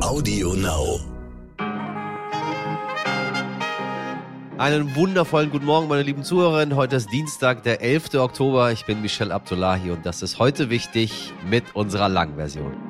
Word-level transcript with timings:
Audio 0.00 0.54
Now. 0.54 0.98
Einen 4.56 4.96
wundervollen 4.96 5.50
guten 5.50 5.66
Morgen, 5.66 5.88
meine 5.88 6.02
lieben 6.02 6.24
Zuhörerinnen. 6.24 6.74
Heute 6.74 6.96
ist 6.96 7.12
Dienstag, 7.12 7.62
der 7.64 7.82
11. 7.82 8.14
Oktober. 8.14 8.72
Ich 8.72 8.86
bin 8.86 9.02
Michel 9.02 9.30
Abdullahi 9.30 9.90
und 9.90 10.06
das 10.06 10.22
ist 10.22 10.38
heute 10.38 10.70
wichtig 10.70 11.34
mit 11.48 11.64
unserer 11.74 12.08
Langversion. 12.08 12.89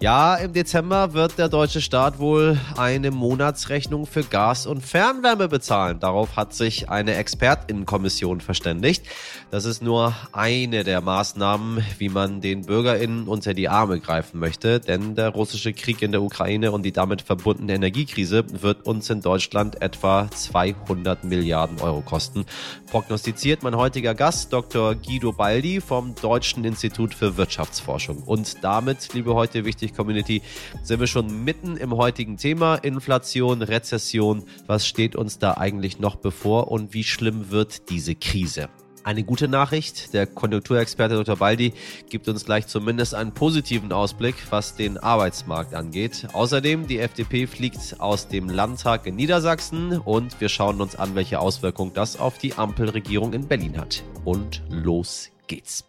Ja, 0.00 0.36
im 0.36 0.52
Dezember 0.52 1.12
wird 1.12 1.38
der 1.38 1.48
deutsche 1.48 1.80
Staat 1.80 2.20
wohl 2.20 2.56
eine 2.76 3.10
Monatsrechnung 3.10 4.06
für 4.06 4.22
Gas 4.22 4.64
und 4.64 4.80
Fernwärme 4.80 5.48
bezahlen. 5.48 5.98
Darauf 5.98 6.36
hat 6.36 6.54
sich 6.54 6.88
eine 6.88 7.16
Expertinnenkommission 7.16 8.40
verständigt. 8.40 9.04
Das 9.50 9.64
ist 9.64 9.82
nur 9.82 10.14
eine 10.30 10.84
der 10.84 11.00
Maßnahmen, 11.00 11.84
wie 11.98 12.10
man 12.10 12.40
den 12.40 12.66
Bürgerinnen 12.66 13.26
unter 13.26 13.54
die 13.54 13.68
Arme 13.68 13.98
greifen 13.98 14.38
möchte, 14.38 14.78
denn 14.78 15.16
der 15.16 15.30
russische 15.30 15.72
Krieg 15.72 16.00
in 16.00 16.12
der 16.12 16.22
Ukraine 16.22 16.70
und 16.70 16.84
die 16.84 16.92
damit 16.92 17.20
verbundene 17.20 17.74
Energiekrise 17.74 18.44
wird 18.62 18.86
uns 18.86 19.10
in 19.10 19.20
Deutschland 19.20 19.82
etwa 19.82 20.30
200 20.30 21.24
Milliarden 21.24 21.80
Euro 21.80 22.02
kosten. 22.02 22.46
Prognostiziert 22.88 23.64
mein 23.64 23.76
heutiger 23.76 24.14
Gast, 24.14 24.52
Dr. 24.52 24.94
Guido 24.94 25.32
Baldi 25.32 25.80
vom 25.80 26.14
Deutschen 26.14 26.64
Institut 26.64 27.14
für 27.14 27.36
Wirtschaftsforschung. 27.36 28.22
Und 28.22 28.62
damit, 28.62 29.12
liebe 29.12 29.34
heute 29.34 29.64
wichtig 29.64 29.87
Community, 29.94 30.42
sind 30.82 31.00
wir 31.00 31.06
schon 31.06 31.44
mitten 31.44 31.76
im 31.76 31.96
heutigen 31.96 32.36
Thema. 32.36 32.76
Inflation, 32.76 33.62
Rezession. 33.62 34.44
Was 34.66 34.86
steht 34.86 35.16
uns 35.16 35.38
da 35.38 35.54
eigentlich 35.54 35.98
noch 35.98 36.16
bevor 36.16 36.70
und 36.70 36.94
wie 36.94 37.04
schlimm 37.04 37.50
wird 37.50 37.90
diese 37.90 38.14
Krise? 38.14 38.68
Eine 39.08 39.24
gute 39.24 39.48
Nachricht, 39.48 40.12
der 40.12 40.26
Konjunkturexperte 40.26 41.14
Dr. 41.14 41.36
Baldi 41.36 41.72
gibt 42.10 42.28
uns 42.28 42.44
gleich 42.44 42.66
zumindest 42.66 43.14
einen 43.14 43.32
positiven 43.32 43.90
Ausblick, 43.90 44.34
was 44.50 44.76
den 44.76 44.98
Arbeitsmarkt 44.98 45.74
angeht. 45.74 46.28
Außerdem, 46.34 46.86
die 46.86 46.98
FDP 46.98 47.46
fliegt 47.46 48.00
aus 48.00 48.28
dem 48.28 48.50
Landtag 48.50 49.06
in 49.06 49.16
Niedersachsen 49.16 49.98
und 49.98 50.40
wir 50.42 50.50
schauen 50.50 50.80
uns 50.82 50.94
an, 50.94 51.14
welche 51.14 51.40
Auswirkungen 51.40 51.94
das 51.94 52.18
auf 52.18 52.36
die 52.36 52.54
Ampelregierung 52.54 53.32
in 53.32 53.48
Berlin 53.48 53.78
hat. 53.78 54.02
Und 54.26 54.62
los 54.68 55.30
geht's. 55.46 55.88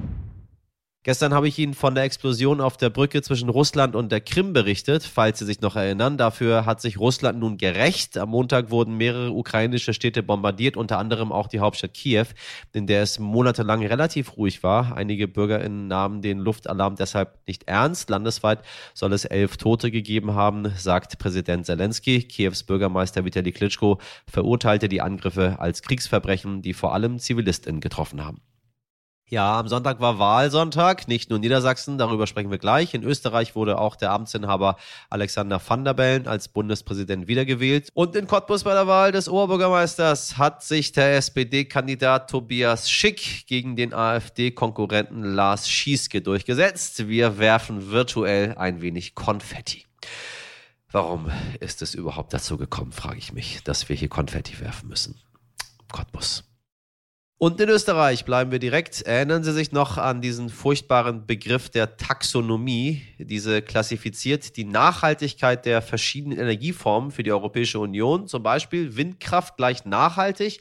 Gestern 1.03 1.33
habe 1.33 1.47
ich 1.47 1.57
Ihnen 1.57 1.73
von 1.73 1.95
der 1.95 2.03
Explosion 2.03 2.61
auf 2.61 2.77
der 2.77 2.91
Brücke 2.91 3.23
zwischen 3.23 3.49
Russland 3.49 3.95
und 3.95 4.11
der 4.11 4.21
Krim 4.21 4.53
berichtet, 4.53 5.01
falls 5.01 5.39
Sie 5.39 5.45
sich 5.45 5.59
noch 5.59 5.75
erinnern. 5.75 6.15
Dafür 6.15 6.67
hat 6.67 6.79
sich 6.79 6.99
Russland 6.99 7.39
nun 7.39 7.57
gerecht. 7.57 8.19
Am 8.19 8.29
Montag 8.29 8.69
wurden 8.69 8.97
mehrere 8.97 9.31
ukrainische 9.31 9.95
Städte 9.95 10.21
bombardiert, 10.21 10.77
unter 10.77 10.99
anderem 10.99 11.31
auch 11.31 11.47
die 11.47 11.59
Hauptstadt 11.59 11.95
Kiew, 11.95 12.27
in 12.73 12.85
der 12.85 13.01
es 13.01 13.17
monatelang 13.17 13.83
relativ 13.83 14.37
ruhig 14.37 14.61
war. 14.61 14.95
Einige 14.95 15.27
BürgerInnen 15.27 15.87
nahmen 15.87 16.21
den 16.21 16.37
Luftalarm 16.37 16.95
deshalb 16.97 17.39
nicht 17.47 17.63
ernst. 17.63 18.11
Landesweit 18.11 18.59
soll 18.93 19.13
es 19.13 19.25
elf 19.25 19.57
Tote 19.57 19.89
gegeben 19.89 20.35
haben, 20.35 20.71
sagt 20.77 21.17
Präsident 21.17 21.65
Zelensky. 21.65 22.21
Kiews 22.21 22.61
Bürgermeister 22.61 23.25
Vitali 23.25 23.51
Klitschko 23.51 23.97
verurteilte 24.27 24.87
die 24.87 25.01
Angriffe 25.01 25.55
als 25.57 25.81
Kriegsverbrechen, 25.81 26.61
die 26.61 26.75
vor 26.75 26.93
allem 26.93 27.17
ZivilistInnen 27.17 27.81
getroffen 27.81 28.23
haben. 28.23 28.43
Ja, 29.31 29.57
am 29.57 29.69
Sonntag 29.69 30.01
war 30.01 30.19
Wahlsonntag, 30.19 31.07
nicht 31.07 31.29
nur 31.29 31.39
Niedersachsen, 31.39 31.97
darüber 31.97 32.27
sprechen 32.27 32.51
wir 32.51 32.57
gleich. 32.57 32.93
In 32.93 33.01
Österreich 33.01 33.55
wurde 33.55 33.79
auch 33.79 33.95
der 33.95 34.11
Amtsinhaber 34.11 34.75
Alexander 35.09 35.61
van 35.65 35.85
der 35.85 35.93
Bellen 35.93 36.27
als 36.27 36.49
Bundespräsident 36.49 37.29
wiedergewählt. 37.29 37.87
Und 37.93 38.13
in 38.17 38.27
Cottbus 38.27 38.65
bei 38.65 38.73
der 38.73 38.87
Wahl 38.87 39.13
des 39.13 39.29
Oberbürgermeisters 39.29 40.37
hat 40.37 40.65
sich 40.65 40.91
der 40.91 41.15
SPD-Kandidat 41.15 42.29
Tobias 42.29 42.91
Schick 42.91 43.47
gegen 43.47 43.77
den 43.77 43.93
AfD-Konkurrenten 43.93 45.23
Lars 45.23 45.69
Schieske 45.69 46.21
durchgesetzt. 46.21 47.07
Wir 47.07 47.37
werfen 47.37 47.89
virtuell 47.89 48.55
ein 48.57 48.81
wenig 48.81 49.15
Konfetti. 49.15 49.85
Warum 50.91 51.31
ist 51.61 51.81
es 51.81 51.95
überhaupt 51.95 52.33
dazu 52.33 52.57
gekommen, 52.57 52.91
frage 52.91 53.19
ich 53.19 53.31
mich, 53.31 53.63
dass 53.63 53.87
wir 53.87 53.95
hier 53.95 54.09
Konfetti 54.09 54.59
werfen 54.59 54.89
müssen? 54.89 55.21
Cottbus. 55.89 56.50
Und 57.43 57.59
in 57.59 57.69
Österreich 57.69 58.23
bleiben 58.23 58.51
wir 58.51 58.59
direkt. 58.59 59.01
Erinnern 59.01 59.43
Sie 59.43 59.51
sich 59.51 59.71
noch 59.71 59.97
an 59.97 60.21
diesen 60.21 60.49
furchtbaren 60.49 61.25
Begriff 61.25 61.69
der 61.69 61.97
Taxonomie? 61.97 63.01
Diese 63.17 63.63
klassifiziert 63.63 64.57
die 64.57 64.63
Nachhaltigkeit 64.63 65.65
der 65.65 65.81
verschiedenen 65.81 66.37
Energieformen 66.37 67.09
für 67.09 67.23
die 67.23 67.31
Europäische 67.31 67.79
Union. 67.79 68.27
Zum 68.27 68.43
Beispiel 68.43 68.95
Windkraft 68.95 69.57
gleich 69.57 69.85
nachhaltig. 69.85 70.59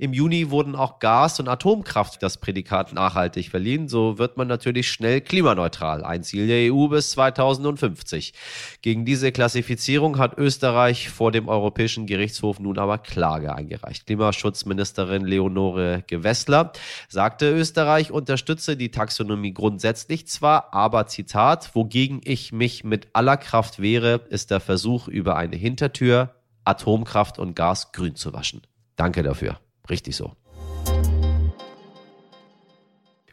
Im 0.00 0.14
Juni 0.14 0.50
wurden 0.50 0.76
auch 0.76 0.98
Gas- 0.98 1.40
und 1.40 1.48
Atomkraft 1.48 2.22
das 2.22 2.38
Prädikat 2.38 2.94
nachhaltig 2.94 3.50
verliehen. 3.50 3.86
So 3.86 4.16
wird 4.16 4.38
man 4.38 4.48
natürlich 4.48 4.90
schnell 4.90 5.20
klimaneutral. 5.20 6.04
Ein 6.04 6.22
Ziel 6.22 6.46
der 6.46 6.72
EU 6.72 6.88
bis 6.88 7.10
2050. 7.10 8.32
Gegen 8.80 9.04
diese 9.04 9.30
Klassifizierung 9.30 10.16
hat 10.16 10.38
Österreich 10.38 11.10
vor 11.10 11.32
dem 11.32 11.48
Europäischen 11.48 12.06
Gerichtshof 12.06 12.60
nun 12.60 12.78
aber 12.78 12.96
Klage 12.96 13.54
eingereicht. 13.54 14.06
Klimaschutzministerin 14.06 15.26
Leonore 15.26 16.02
Gewessler 16.06 16.72
sagte, 17.10 17.50
Österreich 17.50 18.10
unterstütze 18.10 18.78
die 18.78 18.90
Taxonomie 18.90 19.52
grundsätzlich 19.52 20.26
zwar, 20.26 20.72
aber 20.72 21.08
Zitat, 21.08 21.74
wogegen 21.74 22.22
ich 22.24 22.52
mich 22.52 22.84
mit 22.84 23.08
aller 23.12 23.36
Kraft 23.36 23.82
wehre, 23.82 24.22
ist 24.30 24.50
der 24.50 24.60
Versuch 24.60 25.08
über 25.08 25.36
eine 25.36 25.56
Hintertür 25.56 26.36
Atomkraft 26.64 27.38
und 27.38 27.54
Gas 27.54 27.92
grün 27.92 28.14
zu 28.14 28.32
waschen. 28.32 28.62
Danke 28.96 29.22
dafür. 29.22 29.60
Richtig 29.90 30.16
so. 30.16 30.32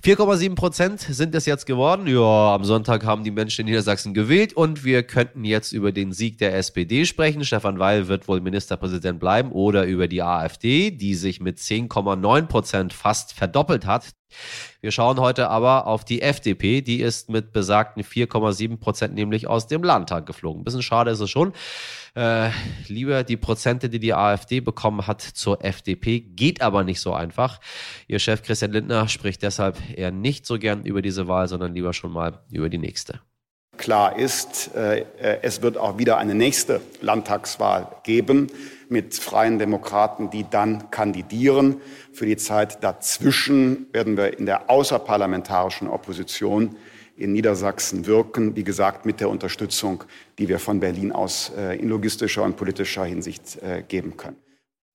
4,7 0.08 0.56
Prozent 0.56 1.02
sind 1.02 1.36
es 1.36 1.46
jetzt 1.46 1.66
geworden. 1.66 2.08
Ja, 2.08 2.56
am 2.56 2.64
Sonntag 2.64 3.04
haben 3.04 3.26
die 3.26 3.32
Menschen 3.32 3.62
in 3.62 3.66
Niedersachsen 3.66 4.14
gewählt 4.14 4.54
und 4.54 4.86
wir 4.86 5.04
könnten 5.04 5.44
jetzt 5.44 5.74
über 5.74 5.92
den 5.92 6.14
Sieg 6.14 6.38
der 6.38 6.56
SPD 6.56 7.06
sprechen. 7.06 7.44
Stefan 7.44 7.78
Weil 7.78 8.08
wird 8.08 8.30
wohl 8.30 8.40
Ministerpräsident 8.40 9.20
bleiben 9.20 9.52
oder 9.52 9.86
über 9.86 10.08
die 10.08 10.22
AfD, 10.22 10.92
die 10.92 11.14
sich 11.14 11.42
mit 11.42 11.58
10,9 11.58 12.46
Prozent 12.46 12.94
fast 12.94 13.34
verdoppelt 13.34 13.86
hat. 13.86 14.12
Wir 14.80 14.92
schauen 14.92 15.20
heute 15.20 15.50
aber 15.50 15.88
auf 15.88 16.06
die 16.06 16.22
FDP. 16.22 16.82
Die 16.82 17.02
ist 17.02 17.30
mit 17.30 17.52
besagten 17.52 18.04
4,7 18.04 18.78
Prozent 18.78 19.14
nämlich 19.14 19.48
aus 19.48 19.68
dem 19.68 19.84
Landtag 19.84 20.26
geflogen. 20.26 20.62
Ein 20.62 20.64
bisschen 20.64 20.84
schade 20.84 21.12
ist 21.12 21.20
es 21.20 21.30
schon. 21.30 21.52
Äh, 22.18 22.50
lieber 22.88 23.24
die 23.24 23.38
Prozente, 23.38 23.90
die 23.90 24.00
die 24.00 24.16
AfD 24.16 24.60
bekommen 24.60 25.06
hat, 25.06 25.22
zur 25.22 25.64
FDP. 25.64 26.20
Geht 26.20 26.64
aber 26.64 26.84
nicht 26.84 27.00
so 27.00 27.14
einfach. 27.14 27.60
Ihr 28.08 28.18
Chef 28.18 28.42
Christian 28.42 28.72
Lindner 28.72 29.08
spricht 29.08 29.44
deshalb 29.44 29.78
eher 29.96 30.10
nicht 30.10 30.48
so 30.48 30.58
gern 30.58 30.84
über 30.84 31.04
diese 31.04 31.28
Wahl, 31.28 31.48
sondern 31.48 31.76
lieber 31.76 31.94
schon 31.94 32.12
mal 32.12 32.40
über 32.50 32.70
die 32.70 32.80
nächste. 32.80 33.20
Klar 33.78 34.18
ist, 34.18 34.72
äh, 34.76 35.06
es 35.44 35.62
wird 35.62 35.78
auch 35.78 36.00
wieder 36.00 36.18
eine 36.18 36.34
nächste 36.34 36.82
Landtagswahl 37.02 37.88
geben 38.02 38.48
mit 38.90 39.14
freien 39.14 39.60
Demokraten, 39.60 40.32
die 40.32 40.44
dann 40.50 40.90
kandidieren. 40.90 41.82
Für 42.14 42.26
die 42.26 42.38
Zeit 42.38 42.84
dazwischen 42.84 43.94
werden 43.94 44.18
wir 44.18 44.40
in 44.40 44.48
der 44.48 44.72
außerparlamentarischen 44.72 45.88
Opposition 45.88 46.78
in 47.18 47.34
Niedersachsen 47.34 48.06
wirken, 48.06 48.56
wie 48.56 48.64
gesagt, 48.64 49.06
mit 49.06 49.20
der 49.20 49.30
Unterstützung, 49.30 50.04
die 50.38 50.48
wir 50.48 50.60
von 50.60 50.80
Berlin 50.80 51.12
aus 51.12 51.52
äh, 51.58 51.76
in 51.76 51.90
logistischer 51.90 52.44
und 52.44 52.56
politischer 52.56 53.06
Hinsicht 53.06 53.62
äh, 53.62 53.84
geben 53.88 54.16
können. 54.18 54.38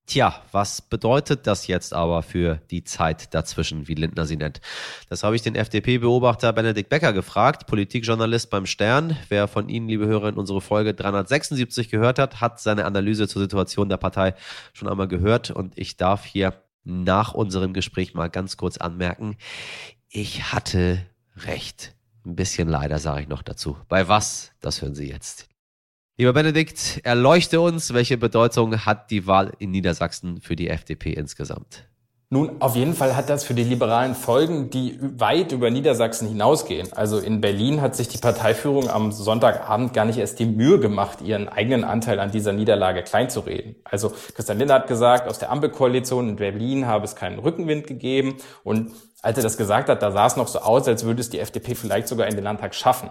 Tja, 0.06 0.42
was 0.50 0.82
bedeutet 0.82 1.46
das 1.46 1.68
jetzt 1.68 1.94
aber 1.94 2.22
für 2.22 2.60
die 2.70 2.82
Zeit 2.82 3.32
dazwischen, 3.34 3.86
wie 3.86 3.94
Lindner 3.94 4.26
sie 4.26 4.36
nennt? 4.36 4.60
Das 5.08 5.22
habe 5.22 5.36
ich 5.36 5.42
den 5.42 5.54
FDP-Beobachter 5.54 6.52
Benedikt 6.52 6.88
Becker 6.88 7.12
gefragt, 7.12 7.66
Politikjournalist 7.66 8.50
beim 8.50 8.66
Stern. 8.66 9.16
Wer 9.28 9.46
von 9.46 9.68
Ihnen, 9.68 9.88
liebe 9.88 10.06
Hörer, 10.06 10.28
in 10.28 10.34
unsere 10.34 10.60
Folge 10.60 10.92
376 10.92 11.88
gehört 11.88 12.18
hat, 12.18 12.40
hat 12.40 12.60
seine 12.60 12.84
Analyse 12.84 13.28
zur 13.28 13.42
Situation 13.42 13.88
der 13.88 13.96
Partei 13.96 14.34
schon 14.72 14.88
einmal 14.88 15.06
gehört. 15.06 15.52
Und 15.52 15.78
ich 15.78 15.96
darf 15.96 16.24
hier 16.24 16.54
nach 16.84 17.32
unserem 17.32 17.72
Gespräch 17.72 18.12
mal 18.12 18.28
ganz 18.28 18.56
kurz 18.56 18.78
anmerken, 18.78 19.36
ich 20.08 20.52
hatte 20.52 21.06
recht. 21.36 21.94
Ein 22.24 22.36
bisschen 22.36 22.68
leider 22.68 22.98
sage 22.98 23.22
ich 23.22 23.28
noch 23.28 23.42
dazu. 23.42 23.76
Bei 23.88 24.08
was? 24.08 24.52
Das 24.60 24.80
hören 24.82 24.94
Sie 24.94 25.08
jetzt. 25.08 25.48
Lieber 26.18 26.32
Benedikt, 26.32 27.00
erleuchte 27.04 27.60
uns, 27.60 27.94
welche 27.94 28.18
Bedeutung 28.18 28.84
hat 28.84 29.10
die 29.10 29.26
Wahl 29.26 29.52
in 29.58 29.70
Niedersachsen 29.70 30.40
für 30.40 30.56
die 30.56 30.68
FDP 30.68 31.14
insgesamt? 31.14 31.88
Nun, 32.32 32.62
auf 32.62 32.76
jeden 32.76 32.94
Fall 32.94 33.14
hat 33.14 33.28
das 33.28 33.44
für 33.44 33.52
die 33.52 33.62
Liberalen 33.62 34.14
Folgen, 34.14 34.70
die 34.70 34.98
weit 34.98 35.52
über 35.52 35.68
Niedersachsen 35.68 36.26
hinausgehen. 36.26 36.90
Also 36.94 37.18
in 37.18 37.42
Berlin 37.42 37.82
hat 37.82 37.94
sich 37.94 38.08
die 38.08 38.16
Parteiführung 38.16 38.88
am 38.88 39.12
Sonntagabend 39.12 39.92
gar 39.92 40.06
nicht 40.06 40.16
erst 40.16 40.38
die 40.38 40.46
Mühe 40.46 40.80
gemacht, 40.80 41.20
ihren 41.20 41.46
eigenen 41.50 41.84
Anteil 41.84 42.18
an 42.20 42.30
dieser 42.30 42.54
Niederlage 42.54 43.02
kleinzureden. 43.02 43.76
Also 43.84 44.14
Christian 44.34 44.56
Lindner 44.56 44.76
hat 44.76 44.86
gesagt, 44.86 45.28
aus 45.28 45.40
der 45.40 45.50
Ampelkoalition 45.50 46.30
in 46.30 46.36
Berlin 46.36 46.86
habe 46.86 47.04
es 47.04 47.16
keinen 47.16 47.38
Rückenwind 47.38 47.86
gegeben. 47.86 48.38
Und 48.64 48.92
als 49.20 49.36
er 49.36 49.42
das 49.42 49.58
gesagt 49.58 49.90
hat, 49.90 50.00
da 50.00 50.10
sah 50.10 50.24
es 50.24 50.36
noch 50.36 50.48
so 50.48 50.60
aus, 50.60 50.88
als 50.88 51.04
würde 51.04 51.20
es 51.20 51.28
die 51.28 51.38
FDP 51.38 51.74
vielleicht 51.74 52.08
sogar 52.08 52.28
in 52.28 52.34
den 52.34 52.44
Landtag 52.44 52.74
schaffen. 52.74 53.10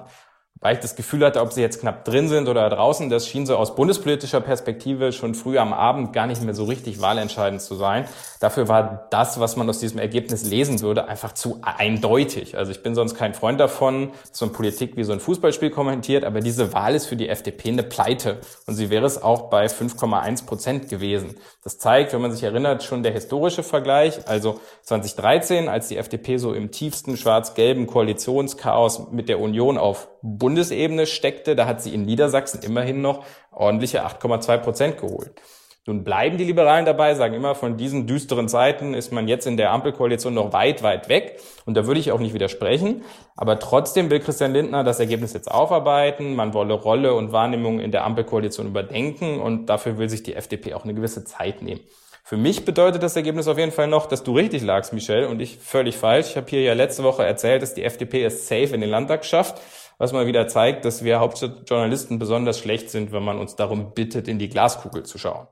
Weil 0.62 0.76
ich 0.76 0.80
das 0.80 0.96
Gefühl 0.96 1.26
hatte, 1.26 1.42
ob 1.42 1.52
sie 1.54 1.62
jetzt 1.62 1.82
knapp 1.82 2.06
drin 2.06 2.30
sind 2.30 2.48
oder 2.48 2.70
draußen, 2.70 3.10
das 3.10 3.28
schien 3.28 3.48
so 3.48 3.58
aus 3.58 3.76
bundespolitischer 3.76 4.42
Perspektive 4.42 5.12
schon 5.12 5.34
früh 5.34 5.58
am 5.58 5.74
Abend 5.74 6.14
gar 6.14 6.28
nicht 6.28 6.44
mehr 6.44 6.54
so 6.54 6.66
richtig 6.66 7.02
wahlentscheidend 7.02 7.62
zu 7.62 7.74
sein. 7.74 8.06
Dafür 8.40 8.68
war 8.68 9.08
das, 9.10 9.40
was 9.40 9.56
man 9.56 9.68
aus 9.68 9.80
diesem 9.80 9.98
Ergebnis 9.98 10.46
lesen 10.46 10.82
würde, 10.82 11.08
einfach 11.08 11.34
zu 11.34 11.60
eindeutig. 11.64 12.58
Also 12.58 12.72
ich 12.72 12.84
bin 12.84 12.94
sonst 12.94 13.16
kein 13.16 13.34
Freund 13.34 13.60
davon, 13.60 14.12
so 14.32 14.46
eine 14.46 14.54
Politik 14.54 14.98
wie 14.98 15.04
so 15.04 15.14
ein 15.14 15.20
Fußballspiel 15.20 15.72
kommentiert, 15.72 16.24
aber 16.24 16.42
diese 16.42 16.74
Wahl 16.74 16.94
ist 16.94 17.08
für 17.08 17.16
die 17.16 17.30
FDP 17.30 17.70
eine 17.70 17.84
Pleite 17.84 18.38
und 18.68 18.76
sie 18.76 18.92
wäre 18.92 19.08
es 19.08 19.22
auch 19.22 19.50
bei 19.50 19.66
5,1 19.66 20.46
Prozent 20.46 20.90
gewesen. 20.90 21.36
Das 21.64 21.80
zeigt, 21.80 22.14
wenn 22.14 22.22
man 22.22 22.32
sich 22.32 22.44
erinnert, 22.44 22.84
schon 22.84 23.02
der 23.02 23.14
historische 23.14 23.64
Vergleich. 23.64 24.28
Also 24.28 24.60
2013, 24.84 25.70
als 25.70 25.88
die 25.88 25.98
FDP 25.98 26.38
so 26.38 26.54
im 26.54 26.70
tiefsten 26.70 27.18
schwarz-gelben 27.18 27.88
Koalitionschaos 27.88 29.12
mit 29.12 29.28
der 29.28 29.40
Union 29.40 29.80
auf 29.80 30.08
Bundesebene 30.22 31.06
steckte, 31.06 31.56
da 31.56 31.66
hat 31.66 31.82
sie 31.82 31.94
in 31.94 32.04
Niedersachsen 32.04 32.62
immerhin 32.64 33.02
noch 33.02 33.26
ordentliche 33.52 34.06
8,2 34.06 34.58
Prozent 34.58 34.98
geholt. 34.98 35.34
Nun 35.88 36.04
bleiben 36.04 36.38
die 36.38 36.44
Liberalen 36.44 36.86
dabei, 36.86 37.16
sagen 37.16 37.34
immer, 37.34 37.56
von 37.56 37.76
diesen 37.76 38.06
düsteren 38.06 38.48
Zeiten 38.48 38.94
ist 38.94 39.12
man 39.12 39.28
jetzt 39.28 39.48
in 39.48 39.58
der 39.58 39.72
Ampelkoalition 39.72 40.32
noch 40.32 40.54
weit, 40.54 40.84
weit 40.84 41.10
weg. 41.10 41.40
Und 41.66 41.76
da 41.76 41.88
würde 41.88 42.00
ich 42.00 42.12
auch 42.12 42.20
nicht 42.20 42.36
widersprechen. 42.36 43.04
Aber 43.36 43.58
trotzdem 43.58 44.12
will 44.12 44.20
Christian 44.20 44.54
Lindner 44.54 44.84
das 44.84 45.00
Ergebnis 45.00 45.34
jetzt 45.34 45.50
aufarbeiten. 45.50 46.36
Man 46.36 46.54
wolle 46.54 46.76
Rolle 46.76 47.16
und 47.16 47.32
Wahrnehmung 47.32 47.80
in 47.80 47.92
der 47.92 48.04
Ampelkoalition 48.04 48.68
überdenken. 48.68 49.42
Und 49.42 49.66
dafür 49.66 49.98
will 49.98 50.08
sich 50.08 50.22
die 50.22 50.36
FDP 50.36 50.76
auch 50.76 50.84
eine 50.84 50.94
gewisse 50.94 51.24
Zeit 51.24 51.64
nehmen. 51.64 51.82
Für 52.24 52.38
mich 52.38 52.64
bedeutet 52.64 53.02
das 53.02 53.16
Ergebnis 53.16 53.48
auf 53.48 53.58
jeden 53.58 53.72
Fall 53.72 53.88
noch, 53.88 54.06
dass 54.06 54.24
du 54.24 54.36
richtig 54.36 54.62
lagst, 54.62 54.94
Michel, 54.94 55.26
und 55.26 55.42
ich 55.42 55.58
völlig 55.58 55.98
falsch. 55.98 56.30
Ich 56.30 56.38
habe 56.38 56.48
hier 56.48 56.62
ja 56.62 56.74
letzte 56.74 57.04
Woche 57.04 57.26
erzählt, 57.26 57.64
dass 57.64 57.74
die 57.74 57.84
FDP 57.84 58.24
es 58.24 58.48
safe 58.48 58.76
in 58.76 58.82
den 58.82 58.92
Landtag 58.92 59.26
schafft 59.26 59.60
was 59.98 60.14
mal 60.14 60.28
wieder 60.28 60.48
zeigt, 60.48 60.86
dass 60.86 61.04
wir 61.04 61.20
Hauptstadtjournalisten 61.20 62.20
besonders 62.20 62.60
schlecht 62.60 62.90
sind, 62.90 63.12
wenn 63.12 63.24
man 63.24 63.38
uns 63.38 63.56
darum 63.56 63.94
bittet, 63.94 64.28
in 64.28 64.40
die 64.40 64.50
Glaskugel 64.50 65.04
zu 65.04 65.18
schauen. 65.18 65.48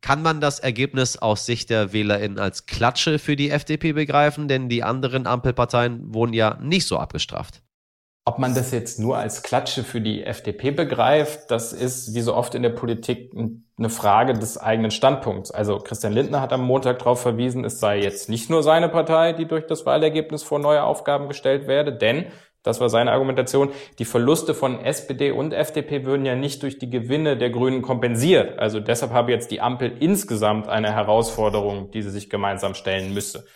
Kann 0.00 0.20
man 0.20 0.40
das 0.40 0.58
Ergebnis 0.58 1.16
aus 1.16 1.46
Sicht 1.46 1.70
der 1.70 1.94
WählerInnen 1.94 2.38
als 2.38 2.66
Klatsche 2.66 3.18
für 3.18 3.36
die 3.36 3.50
FDP 3.50 3.92
begreifen? 3.92 4.48
Denn 4.48 4.68
die 4.68 4.82
anderen 4.82 5.26
Ampelparteien 5.26 6.12
wurden 6.12 6.34
ja 6.34 6.58
nicht 6.60 6.86
so 6.86 6.98
abgestraft. 6.98 7.62
Ob 8.26 8.38
man 8.38 8.54
das 8.54 8.70
jetzt 8.70 8.98
nur 8.98 9.18
als 9.18 9.42
Klatsche 9.42 9.84
für 9.84 10.00
die 10.00 10.24
FDP 10.24 10.70
begreift, 10.70 11.50
das 11.50 11.74
ist 11.74 12.14
wie 12.14 12.22
so 12.22 12.34
oft 12.34 12.54
in 12.54 12.62
der 12.62 12.70
Politik 12.70 13.34
eine 13.34 13.90
Frage 13.90 14.32
des 14.32 14.56
eigenen 14.56 14.90
Standpunkts. 14.90 15.50
Also 15.50 15.78
Christian 15.78 16.14
Lindner 16.14 16.40
hat 16.40 16.54
am 16.54 16.64
Montag 16.64 17.00
darauf 17.00 17.20
verwiesen, 17.20 17.66
es 17.66 17.80
sei 17.80 18.00
jetzt 18.00 18.30
nicht 18.30 18.48
nur 18.48 18.62
seine 18.62 18.88
Partei, 18.88 19.34
die 19.34 19.46
durch 19.46 19.66
das 19.66 19.84
Wahlergebnis 19.84 20.42
vor 20.42 20.58
neue 20.58 20.84
Aufgaben 20.84 21.28
gestellt 21.28 21.66
werde, 21.66 21.92
denn 21.92 22.26
das 22.64 22.80
war 22.80 22.88
seine 22.88 23.12
Argumentation. 23.12 23.70
Die 23.98 24.06
Verluste 24.06 24.54
von 24.54 24.80
SPD 24.80 25.30
und 25.30 25.52
FDP 25.52 26.04
würden 26.04 26.26
ja 26.26 26.34
nicht 26.34 26.62
durch 26.64 26.78
die 26.78 26.90
Gewinne 26.90 27.36
der 27.36 27.50
Grünen 27.50 27.82
kompensiert. 27.82 28.58
Also 28.58 28.80
deshalb 28.80 29.12
habe 29.12 29.30
jetzt 29.30 29.50
die 29.50 29.60
Ampel 29.60 29.96
insgesamt 30.00 30.66
eine 30.66 30.92
Herausforderung, 30.92 31.90
die 31.92 32.02
sie 32.02 32.10
sich 32.10 32.30
gemeinsam 32.30 32.74
stellen 32.74 33.14
müsse. 33.14 33.46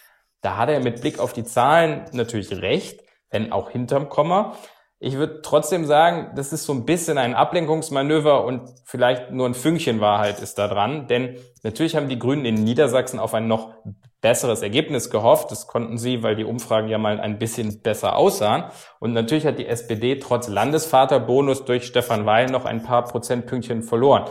Da 0.42 0.56
hat 0.56 0.68
er 0.68 0.80
mit 0.80 1.00
Blick 1.00 1.18
auf 1.18 1.32
die 1.32 1.42
Zahlen 1.42 2.04
natürlich 2.12 2.52
recht, 2.52 3.00
wenn 3.30 3.50
auch 3.50 3.70
hinterm 3.70 4.10
Komma. 4.10 4.54
Ich 5.00 5.16
würde 5.16 5.40
trotzdem 5.42 5.86
sagen, 5.86 6.32
das 6.36 6.52
ist 6.52 6.64
so 6.64 6.72
ein 6.74 6.84
bisschen 6.84 7.18
ein 7.18 7.34
Ablenkungsmanöver 7.34 8.44
und 8.44 8.68
vielleicht 8.84 9.30
nur 9.30 9.46
ein 9.46 9.54
Fünkchen 9.54 10.00
Wahrheit 10.00 10.40
ist 10.40 10.58
da 10.58 10.68
dran. 10.68 11.06
Denn 11.06 11.38
natürlich 11.62 11.96
haben 11.96 12.08
die 12.08 12.18
Grünen 12.18 12.44
in 12.44 12.62
Niedersachsen 12.62 13.18
auf 13.18 13.32
ein 13.32 13.48
noch 13.48 13.74
besseres 14.20 14.62
Ergebnis 14.62 15.10
gehofft. 15.10 15.50
Das 15.50 15.66
konnten 15.66 15.98
sie, 15.98 16.22
weil 16.22 16.36
die 16.36 16.44
Umfragen 16.44 16.88
ja 16.88 16.98
mal 16.98 17.20
ein 17.20 17.38
bisschen 17.38 17.82
besser 17.82 18.16
aussahen. 18.16 18.64
Und 18.98 19.12
natürlich 19.12 19.46
hat 19.46 19.58
die 19.58 19.66
SPD 19.66 20.18
trotz 20.18 20.48
Landesvaterbonus 20.48 21.64
durch 21.64 21.86
Stefan 21.86 22.26
Weil 22.26 22.46
noch 22.46 22.64
ein 22.64 22.82
paar 22.82 23.04
Prozentpünktchen 23.04 23.82
verloren. 23.82 24.24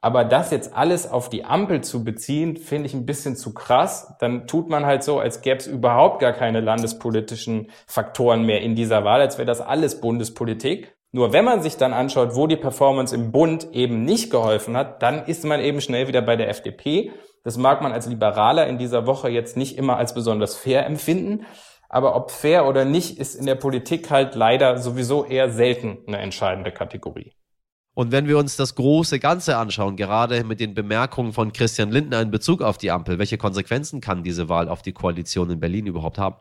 Aber 0.00 0.24
das 0.24 0.52
jetzt 0.52 0.76
alles 0.76 1.10
auf 1.10 1.28
die 1.28 1.44
Ampel 1.44 1.82
zu 1.82 2.04
beziehen, 2.04 2.56
finde 2.56 2.86
ich 2.86 2.94
ein 2.94 3.04
bisschen 3.04 3.34
zu 3.34 3.52
krass. 3.52 4.14
Dann 4.20 4.46
tut 4.46 4.68
man 4.68 4.86
halt 4.86 5.02
so, 5.02 5.18
als 5.18 5.40
gäbe 5.40 5.56
es 5.56 5.66
überhaupt 5.66 6.20
gar 6.20 6.32
keine 6.32 6.60
landespolitischen 6.60 7.70
Faktoren 7.86 8.44
mehr 8.44 8.60
in 8.60 8.76
dieser 8.76 9.04
Wahl, 9.04 9.20
als 9.20 9.38
wäre 9.38 9.46
das 9.46 9.60
alles 9.60 10.00
Bundespolitik. 10.00 10.94
Nur 11.10 11.32
wenn 11.32 11.44
man 11.44 11.62
sich 11.62 11.76
dann 11.78 11.94
anschaut, 11.94 12.36
wo 12.36 12.46
die 12.46 12.56
Performance 12.56 13.14
im 13.14 13.32
Bund 13.32 13.68
eben 13.72 14.04
nicht 14.04 14.30
geholfen 14.30 14.76
hat, 14.76 15.02
dann 15.02 15.24
ist 15.24 15.44
man 15.44 15.60
eben 15.60 15.80
schnell 15.80 16.06
wieder 16.06 16.22
bei 16.22 16.36
der 16.36 16.48
FDP. 16.48 17.12
Das 17.44 17.56
mag 17.56 17.82
man 17.82 17.92
als 17.92 18.06
Liberaler 18.06 18.66
in 18.66 18.78
dieser 18.78 19.06
Woche 19.06 19.28
jetzt 19.28 19.56
nicht 19.56 19.76
immer 19.76 19.96
als 19.96 20.14
besonders 20.14 20.56
fair 20.56 20.86
empfinden. 20.86 21.46
Aber 21.88 22.14
ob 22.14 22.30
fair 22.30 22.66
oder 22.66 22.84
nicht, 22.84 23.18
ist 23.18 23.34
in 23.34 23.46
der 23.46 23.54
Politik 23.54 24.10
halt 24.10 24.34
leider 24.34 24.78
sowieso 24.78 25.24
eher 25.24 25.50
selten 25.50 25.98
eine 26.06 26.18
entscheidende 26.18 26.70
Kategorie. 26.70 27.32
Und 27.94 28.12
wenn 28.12 28.28
wir 28.28 28.38
uns 28.38 28.56
das 28.56 28.74
große 28.74 29.18
Ganze 29.18 29.56
anschauen, 29.56 29.96
gerade 29.96 30.44
mit 30.44 30.60
den 30.60 30.74
Bemerkungen 30.74 31.32
von 31.32 31.52
Christian 31.52 31.90
Lindner 31.90 32.20
in 32.20 32.30
Bezug 32.30 32.62
auf 32.62 32.78
die 32.78 32.92
Ampel, 32.92 33.18
welche 33.18 33.38
Konsequenzen 33.38 34.00
kann 34.00 34.22
diese 34.22 34.48
Wahl 34.48 34.68
auf 34.68 34.82
die 34.82 34.92
Koalition 34.92 35.50
in 35.50 35.58
Berlin 35.58 35.86
überhaupt 35.86 36.18
haben? 36.18 36.36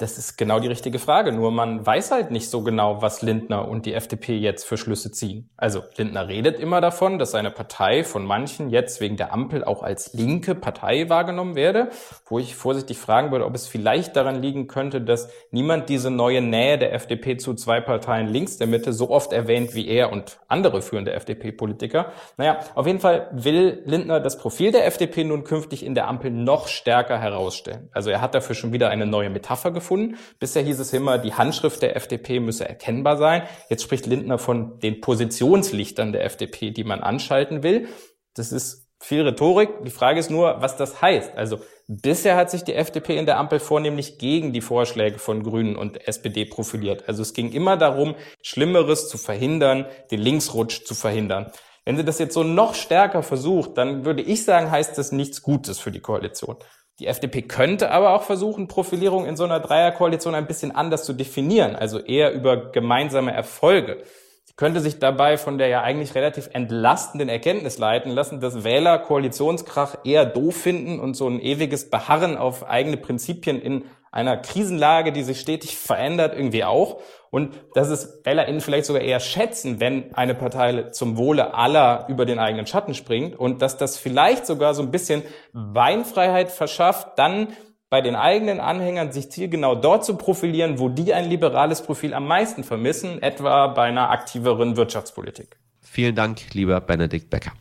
Das 0.00 0.16
ist 0.16 0.38
genau 0.38 0.60
die 0.60 0.68
richtige 0.68 1.00
Frage. 1.00 1.32
Nur 1.32 1.50
man 1.50 1.84
weiß 1.84 2.12
halt 2.12 2.30
nicht 2.30 2.50
so 2.50 2.62
genau, 2.62 3.02
was 3.02 3.20
Lindner 3.20 3.66
und 3.66 3.84
die 3.84 3.94
FDP 3.94 4.36
jetzt 4.36 4.62
für 4.64 4.76
Schlüsse 4.76 5.10
ziehen. 5.10 5.50
Also 5.56 5.82
Lindner 5.96 6.28
redet 6.28 6.60
immer 6.60 6.80
davon, 6.80 7.18
dass 7.18 7.32
seine 7.32 7.50
Partei 7.50 8.04
von 8.04 8.24
manchen 8.24 8.70
jetzt 8.70 9.00
wegen 9.00 9.16
der 9.16 9.32
Ampel 9.32 9.64
auch 9.64 9.82
als 9.82 10.12
linke 10.12 10.54
Partei 10.54 11.08
wahrgenommen 11.08 11.56
werde, 11.56 11.90
wo 12.26 12.38
ich 12.38 12.54
vorsichtig 12.54 12.96
fragen 12.96 13.32
würde, 13.32 13.44
ob 13.44 13.56
es 13.56 13.66
vielleicht 13.66 14.14
daran 14.14 14.40
liegen 14.40 14.68
könnte, 14.68 15.00
dass 15.00 15.30
niemand 15.50 15.88
diese 15.88 16.12
neue 16.12 16.42
Nähe 16.42 16.78
der 16.78 16.94
FDP 16.94 17.36
zu 17.36 17.54
zwei 17.54 17.80
Parteien 17.80 18.28
links 18.28 18.56
der 18.56 18.68
Mitte 18.68 18.92
so 18.92 19.10
oft 19.10 19.32
erwähnt 19.32 19.74
wie 19.74 19.88
er 19.88 20.12
und 20.12 20.38
andere 20.46 20.80
führende 20.80 21.12
FDP-Politiker. 21.12 22.12
Naja, 22.36 22.60
auf 22.76 22.86
jeden 22.86 23.00
Fall 23.00 23.30
will 23.32 23.82
Lindner 23.84 24.20
das 24.20 24.38
Profil 24.38 24.70
der 24.70 24.86
FDP 24.86 25.24
nun 25.24 25.42
künftig 25.42 25.84
in 25.84 25.96
der 25.96 26.06
Ampel 26.06 26.30
noch 26.30 26.68
stärker 26.68 27.18
herausstellen. 27.18 27.88
Also 27.90 28.10
er 28.10 28.20
hat 28.20 28.36
dafür 28.36 28.54
schon 28.54 28.72
wieder 28.72 28.90
eine 28.90 29.04
neue 29.04 29.28
Metapher 29.28 29.72
gefunden 29.72 29.87
gefunden. 29.88 30.18
Bisher 30.38 30.62
hieß 30.62 30.78
es 30.78 30.92
immer, 30.92 31.18
die 31.18 31.34
Handschrift 31.34 31.80
der 31.80 31.96
FDP 31.96 32.40
müsse 32.40 32.68
erkennbar 32.68 33.16
sein. 33.16 33.42
Jetzt 33.70 33.82
spricht 33.82 34.06
Lindner 34.06 34.38
von 34.38 34.78
den 34.80 35.00
Positionslichtern 35.00 36.12
der 36.12 36.24
FDP, 36.24 36.70
die 36.70 36.84
man 36.84 37.00
anschalten 37.00 37.62
will. 37.62 37.88
Das 38.34 38.52
ist 38.52 38.86
viel 39.00 39.22
Rhetorik. 39.22 39.84
Die 39.84 39.90
Frage 39.90 40.20
ist 40.20 40.30
nur, 40.30 40.60
was 40.60 40.76
das 40.76 41.00
heißt. 41.00 41.36
Also 41.36 41.60
bisher 41.86 42.36
hat 42.36 42.50
sich 42.50 42.64
die 42.64 42.74
FDP 42.74 43.16
in 43.16 43.26
der 43.26 43.38
Ampel 43.38 43.60
vornehmlich 43.60 44.18
gegen 44.18 44.52
die 44.52 44.60
Vorschläge 44.60 45.18
von 45.18 45.42
Grünen 45.42 45.76
und 45.76 46.06
SPD 46.06 46.44
profiliert. 46.44 47.08
Also 47.08 47.22
es 47.22 47.32
ging 47.32 47.52
immer 47.52 47.76
darum, 47.76 48.14
Schlimmeres 48.42 49.08
zu 49.08 49.16
verhindern, 49.16 49.86
den 50.10 50.20
Linksrutsch 50.20 50.84
zu 50.84 50.94
verhindern. 50.94 51.50
Wenn 51.84 51.96
sie 51.96 52.04
das 52.04 52.18
jetzt 52.18 52.34
so 52.34 52.42
noch 52.42 52.74
stärker 52.74 53.22
versucht, 53.22 53.78
dann 53.78 54.04
würde 54.04 54.20
ich 54.20 54.44
sagen, 54.44 54.70
heißt 54.70 54.98
das 54.98 55.10
nichts 55.10 55.42
Gutes 55.42 55.78
für 55.78 55.90
die 55.90 56.00
Koalition. 56.00 56.56
Die 56.98 57.06
FDP 57.06 57.42
könnte 57.42 57.92
aber 57.92 58.14
auch 58.14 58.22
versuchen, 58.22 58.66
Profilierung 58.66 59.24
in 59.24 59.36
so 59.36 59.44
einer 59.44 59.60
Dreierkoalition 59.60 60.34
ein 60.34 60.48
bisschen 60.48 60.74
anders 60.74 61.04
zu 61.04 61.12
definieren, 61.12 61.76
also 61.76 62.00
eher 62.00 62.32
über 62.32 62.72
gemeinsame 62.72 63.32
Erfolge. 63.32 64.02
Sie 64.44 64.54
könnte 64.54 64.80
sich 64.80 64.98
dabei 64.98 65.38
von 65.38 65.58
der 65.58 65.68
ja 65.68 65.82
eigentlich 65.82 66.16
relativ 66.16 66.50
entlastenden 66.52 67.28
Erkenntnis 67.28 67.78
leiten 67.78 68.10
lassen, 68.10 68.40
dass 68.40 68.64
Wähler 68.64 68.98
Koalitionskrach 68.98 69.98
eher 70.02 70.26
doof 70.26 70.56
finden 70.56 70.98
und 70.98 71.14
so 71.14 71.28
ein 71.28 71.40
ewiges 71.40 71.88
Beharren 71.88 72.36
auf 72.36 72.68
eigene 72.68 72.96
Prinzipien 72.96 73.62
in 73.62 73.84
einer 74.10 74.36
Krisenlage, 74.36 75.12
die 75.12 75.22
sich 75.22 75.38
stetig 75.38 75.76
verändert, 75.76 76.34
irgendwie 76.34 76.64
auch. 76.64 77.00
Und 77.30 77.54
dass 77.74 77.88
es 77.88 78.20
WählerInnen 78.24 78.60
vielleicht 78.60 78.86
sogar 78.86 79.02
eher 79.02 79.20
schätzen, 79.20 79.80
wenn 79.80 80.14
eine 80.14 80.34
Partei 80.34 80.90
zum 80.90 81.16
Wohle 81.16 81.54
aller 81.54 82.06
über 82.08 82.24
den 82.24 82.38
eigenen 82.38 82.66
Schatten 82.66 82.94
springt 82.94 83.38
und 83.38 83.62
dass 83.62 83.76
das 83.76 83.98
vielleicht 83.98 84.46
sogar 84.46 84.74
so 84.74 84.82
ein 84.82 84.90
bisschen 84.90 85.22
Beinfreiheit 85.52 86.50
verschafft, 86.50 87.18
dann 87.18 87.48
bei 87.90 88.00
den 88.02 88.16
eigenen 88.16 88.60
Anhängern 88.60 89.12
sich 89.12 89.30
zielgenau 89.30 89.74
dort 89.74 90.04
zu 90.04 90.16
profilieren, 90.16 90.78
wo 90.78 90.88
die 90.88 91.14
ein 91.14 91.28
liberales 91.28 91.82
Profil 91.82 92.12
am 92.12 92.26
meisten 92.26 92.62
vermissen, 92.62 93.22
etwa 93.22 93.68
bei 93.68 93.84
einer 93.84 94.10
aktiveren 94.10 94.76
Wirtschaftspolitik. 94.76 95.58
Vielen 95.80 96.14
Dank, 96.14 96.52
lieber 96.52 96.80
Benedikt 96.82 97.30
Becker. 97.30 97.52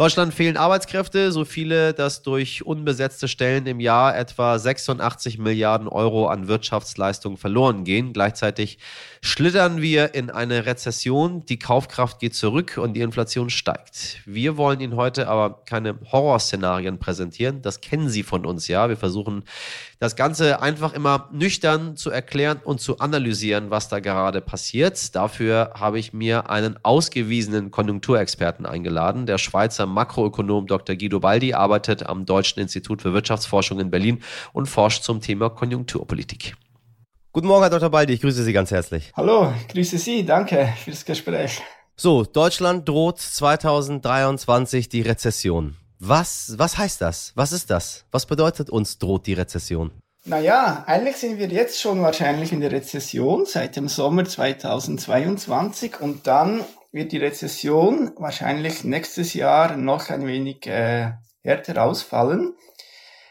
Deutschland 0.00 0.32
fehlen 0.32 0.56
Arbeitskräfte, 0.56 1.30
so 1.30 1.44
viele, 1.44 1.92
dass 1.92 2.22
durch 2.22 2.64
unbesetzte 2.64 3.28
Stellen 3.28 3.66
im 3.66 3.80
Jahr 3.80 4.16
etwa 4.16 4.58
86 4.58 5.36
Milliarden 5.36 5.88
Euro 5.88 6.26
an 6.28 6.48
Wirtschaftsleistung 6.48 7.36
verloren 7.36 7.84
gehen. 7.84 8.14
Gleichzeitig 8.14 8.78
schlittern 9.22 9.82
wir 9.82 10.14
in 10.14 10.30
eine 10.30 10.64
Rezession, 10.64 11.44
die 11.44 11.58
Kaufkraft 11.58 12.20
geht 12.20 12.34
zurück 12.34 12.78
und 12.78 12.94
die 12.94 13.02
Inflation 13.02 13.50
steigt. 13.50 14.20
Wir 14.24 14.56
wollen 14.56 14.80
Ihnen 14.80 14.96
heute 14.96 15.28
aber 15.28 15.62
keine 15.66 15.98
Horrorszenarien 16.10 16.98
präsentieren. 16.98 17.60
Das 17.60 17.82
kennen 17.82 18.08
Sie 18.08 18.22
von 18.22 18.46
uns 18.46 18.66
ja. 18.66 18.88
Wir 18.88 18.96
versuchen 18.96 19.44
das 19.98 20.16
Ganze 20.16 20.62
einfach 20.62 20.94
immer 20.94 21.28
nüchtern 21.32 21.96
zu 21.96 22.10
erklären 22.10 22.60
und 22.64 22.80
zu 22.80 22.98
analysieren, 22.98 23.70
was 23.70 23.88
da 23.88 24.00
gerade 24.00 24.40
passiert. 24.40 25.14
Dafür 25.14 25.72
habe 25.74 25.98
ich 25.98 26.14
mir 26.14 26.48
einen 26.48 26.78
ausgewiesenen 26.82 27.70
Konjunkturexperten 27.70 28.64
eingeladen. 28.64 29.26
Der 29.26 29.36
Schweizer 29.36 29.84
Makroökonom 29.84 30.66
Dr. 30.66 30.96
Guido 30.96 31.20
Baldi 31.20 31.52
arbeitet 31.52 32.06
am 32.06 32.24
Deutschen 32.24 32.60
Institut 32.60 33.02
für 33.02 33.12
Wirtschaftsforschung 33.12 33.80
in 33.80 33.90
Berlin 33.90 34.22
und 34.54 34.66
forscht 34.66 35.02
zum 35.02 35.20
Thema 35.20 35.50
Konjunkturpolitik. 35.50 36.56
Guten 37.32 37.46
Morgen, 37.46 37.62
Herr 37.62 37.70
Dr. 37.70 37.90
Baldi, 37.90 38.14
ich 38.14 38.22
grüße 38.22 38.42
Sie 38.42 38.52
ganz 38.52 38.72
herzlich. 38.72 39.12
Hallo, 39.14 39.52
ich 39.56 39.68
grüße 39.68 39.98
Sie, 39.98 40.26
danke 40.26 40.68
fürs 40.82 41.04
Gespräch. 41.04 41.62
So, 41.94 42.24
Deutschland 42.24 42.88
droht 42.88 43.20
2023 43.20 44.88
die 44.88 45.02
Rezession. 45.02 45.76
Was, 46.00 46.54
was 46.56 46.76
heißt 46.76 47.00
das? 47.00 47.30
Was 47.36 47.52
ist 47.52 47.70
das? 47.70 48.04
Was 48.10 48.26
bedeutet 48.26 48.68
uns 48.68 48.98
droht 48.98 49.28
die 49.28 49.34
Rezession? 49.34 49.92
Naja, 50.24 50.82
eigentlich 50.88 51.18
sind 51.18 51.38
wir 51.38 51.46
jetzt 51.46 51.80
schon 51.80 52.02
wahrscheinlich 52.02 52.50
in 52.50 52.60
der 52.60 52.72
Rezession 52.72 53.46
seit 53.46 53.76
dem 53.76 53.86
Sommer 53.86 54.24
2022 54.24 56.00
und 56.00 56.26
dann 56.26 56.64
wird 56.90 57.12
die 57.12 57.18
Rezession 57.18 58.10
wahrscheinlich 58.16 58.82
nächstes 58.82 59.34
Jahr 59.34 59.76
noch 59.76 60.10
ein 60.10 60.26
wenig 60.26 60.66
äh, 60.66 61.12
härter 61.44 61.84
ausfallen. 61.84 62.54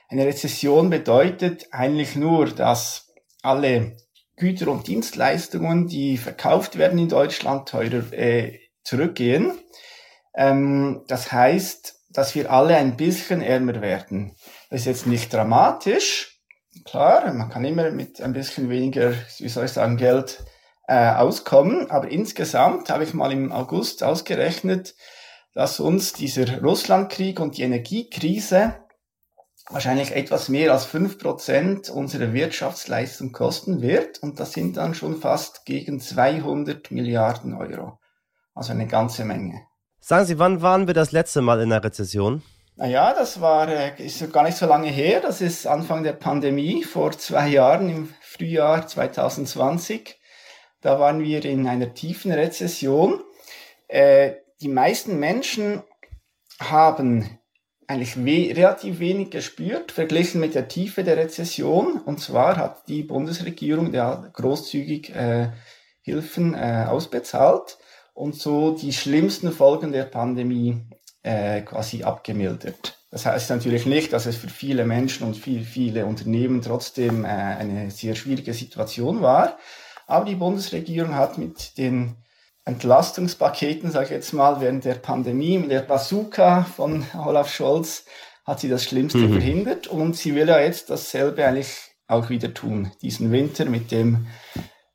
Eine 0.08 0.26
Rezession 0.26 0.90
bedeutet 0.90 1.68
eigentlich 1.72 2.16
nur, 2.16 2.46
dass 2.46 3.09
alle 3.42 3.98
Güter 4.36 4.70
und 4.70 4.88
Dienstleistungen, 4.88 5.88
die 5.88 6.18
verkauft 6.18 6.78
werden 6.78 6.98
in 6.98 7.10
Deutschland, 7.10 7.68
teurer 7.68 8.14
äh, 8.14 8.60
zurückgehen. 8.84 9.52
Ähm, 10.36 11.04
das 11.08 11.32
heißt, 11.32 12.00
dass 12.10 12.34
wir 12.36 12.52
alle 12.52 12.76
ein 12.76 12.98
bisschen 12.98 13.42
ärmer 13.42 13.82
werden. 13.82 14.36
Das 14.70 14.82
ist 14.82 14.86
jetzt 14.86 15.08
nicht 15.08 15.34
dramatisch. 15.34 16.40
Klar, 16.86 17.32
man 17.34 17.50
kann 17.50 17.66
immer 17.66 17.92
mit 17.92 18.22
ein 18.22 18.34
bisschen 18.34 18.70
weniger, 18.70 19.14
wie 19.38 19.50
soll 19.50 19.66
ich 19.66 19.72
sagen, 19.72 19.98
Geld 19.98 20.44
äh, 20.88 21.12
auskommen. 21.12 21.92
Aber 21.92 22.10
insgesamt 22.10 22.90
habe 22.90 23.04
ich 23.04 23.14
mal 23.14 23.32
im 23.32 23.52
August 23.52 24.04
ausgerechnet, 24.04 24.96
dass 25.54 25.80
uns 25.80 26.14
dieser 26.14 26.62
Russlandkrieg 26.62 27.40
und 27.40 27.58
die 27.58 27.64
Energiekrise 27.64 28.76
wahrscheinlich 29.70 30.16
etwas 30.16 30.50
mehr 30.50 30.74
als 30.74 30.86
fünf 30.86 31.18
Prozent 31.20 31.90
unserer 31.90 32.34
Wirtschaftsleistung 32.34 33.32
kosten 33.32 33.82
wird. 33.82 34.20
Und 34.20 34.40
das 34.40 34.54
sind 34.54 34.78
dann 34.78 34.96
schon 34.96 35.20
fast 35.20 35.66
gegen 35.66 36.00
200 36.00 36.92
Milliarden 36.92 37.54
Euro. 37.54 38.00
Also 38.54 38.74
eine 38.74 38.88
ganze 38.88 39.26
Menge. 39.26 39.62
Sagen 40.00 40.26
Sie, 40.26 40.40
wann 40.40 40.62
waren 40.62 40.88
wir 40.88 40.94
das 40.94 41.12
letzte 41.12 41.42
Mal 41.42 41.62
in 41.62 41.70
der 41.70 41.84
Rezession? 41.84 42.42
Naja, 42.76 43.14
das 43.14 43.42
war, 43.42 43.68
äh, 43.68 43.92
ist 44.04 44.32
gar 44.32 44.44
nicht 44.44 44.58
so 44.58 44.66
lange 44.66 44.90
her. 44.90 45.20
Das 45.22 45.42
ist 45.42 45.68
Anfang 45.68 46.04
der 46.04 46.14
Pandemie, 46.14 46.84
vor 46.84 47.12
zwei 47.12 47.50
Jahren, 47.50 47.90
im 47.90 48.14
Frühjahr 48.22 48.88
2020. 48.88 50.18
Da 50.82 51.00
waren 51.00 51.22
wir 51.22 51.44
in 51.44 51.68
einer 51.68 51.94
tiefen 51.94 52.32
Rezession. 52.32 53.22
Äh, 53.90 54.36
die 54.62 54.70
meisten 54.70 55.20
Menschen 55.20 55.84
haben 56.60 57.39
eigentlich 57.90 58.24
we 58.24 58.56
relativ 58.56 59.00
wenig 59.00 59.32
gespürt, 59.32 59.92
verglichen 59.92 60.40
mit 60.40 60.54
der 60.54 60.68
Tiefe 60.68 61.04
der 61.04 61.18
Rezession. 61.18 62.00
Und 62.06 62.20
zwar 62.20 62.56
hat 62.56 62.88
die 62.88 63.02
Bundesregierung 63.02 63.92
ja 63.94 64.30
großzügig 64.34 65.16
äh, 65.16 65.50
Hilfen 66.02 66.54
äh, 66.54 66.86
ausbezahlt 66.88 67.80
und 68.14 68.36
so 68.36 68.76
die 68.76 68.94
schlimmsten 68.94 69.52
Folgen 69.52 69.92
der 69.92 70.04
Pandemie 70.04 70.82
äh, 71.24 71.62
quasi 71.62 72.04
abgemildert. 72.04 73.00
Das 73.10 73.26
heißt 73.26 73.50
natürlich 73.50 73.88
nicht, 73.88 74.14
dass 74.14 74.28
es 74.28 74.36
für 74.36 74.50
viele 74.50 74.86
Menschen 74.86 75.26
und 75.26 75.36
viel, 75.36 75.64
viele 75.64 76.06
Unternehmen 76.06 76.62
trotzdem 76.62 77.26
äh, 77.26 77.30
eine 77.30 77.90
sehr 77.90 78.14
schwierige 78.14 78.54
Situation 78.54 79.24
war. 79.24 79.58
Aber 80.06 80.26
die 80.26 80.36
Bundesregierung 80.36 81.16
hat 81.16 81.40
mit 81.40 81.80
den 81.80 82.18
Entlastungspaketen, 82.66 83.92
sage 83.92 84.06
ich 84.06 84.12
jetzt 84.12 84.34
mal, 84.34 84.62
während 84.62 84.86
der 84.86 84.96
Pandemie, 84.96 85.58
mit 85.58 85.72
der 85.72 85.82
Bazooka 85.82 86.64
von 86.64 87.06
Olaf 87.18 87.52
Scholz, 87.52 88.06
hat 88.46 88.60
sie 88.60 88.70
das 88.70 88.84
Schlimmste 88.84 89.20
mhm. 89.20 89.34
verhindert 89.34 89.88
und 89.88 90.16
sie 90.16 90.36
will 90.36 90.48
ja 90.48 90.60
jetzt 90.60 90.90
dasselbe 90.90 91.46
eigentlich 91.46 91.78
auch 92.08 92.30
wieder 92.30 92.54
tun. 92.54 92.92
Diesen 93.02 93.32
Winter 93.32 93.66
mit 93.66 93.92
dem 93.92 94.28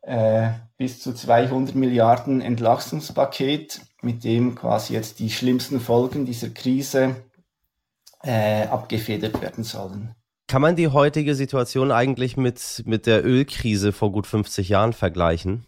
äh, 0.02 0.50
bis 0.76 1.00
zu 1.00 1.14
200 1.14 1.74
Milliarden 1.74 2.40
Entlastungspaket, 2.40 3.80
mit 4.02 4.24
dem 4.24 4.54
quasi 4.54 4.92
jetzt 4.92 5.18
die 5.18 5.30
schlimmsten 5.30 5.80
Folgen 5.80 6.26
dieser 6.26 6.50
Krise 6.50 7.16
äh, 8.22 8.66
abgefedert 8.66 9.40
werden 9.40 9.64
sollen. 9.64 10.14
Kann 10.46 10.62
man 10.62 10.76
die 10.76 10.88
heutige 10.88 11.34
Situation 11.34 11.90
eigentlich 11.90 12.36
mit, 12.36 12.82
mit 12.86 13.06
der 13.06 13.24
Ölkrise 13.24 13.92
vor 13.92 14.12
gut 14.12 14.26
50 14.26 14.68
Jahren 14.68 14.92
vergleichen? 14.92 15.66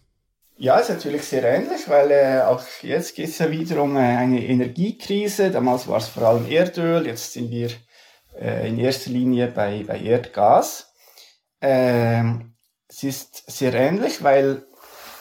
Ja, 0.59 0.79
ist 0.79 0.89
natürlich 0.89 1.21
sehr 1.23 1.43
ähnlich, 1.43 1.87
weil 1.87 2.09
äh, 2.09 2.41
auch 2.41 2.63
jetzt 2.81 3.15
geht 3.15 3.29
es 3.29 3.37
ja 3.37 3.51
wieder 3.51 3.79
um 3.83 3.95
äh, 3.95 3.99
eine 3.99 4.43
Energiekrise. 4.43 5.51
Damals 5.51 5.87
war 5.87 5.97
es 5.97 6.07
vor 6.07 6.23
allem 6.23 6.49
Erdöl, 6.49 7.05
jetzt 7.05 7.33
sind 7.33 7.51
wir 7.51 7.69
äh, 8.39 8.67
in 8.67 8.79
erster 8.79 9.11
Linie 9.11 9.49
bei, 9.49 9.83
bei 9.85 9.99
Erdgas. 9.99 10.91
Ähm, 11.61 12.55
es 12.87 13.03
ist 13.03 13.43
sehr 13.51 13.71
ähnlich, 13.75 14.23
weil 14.23 14.65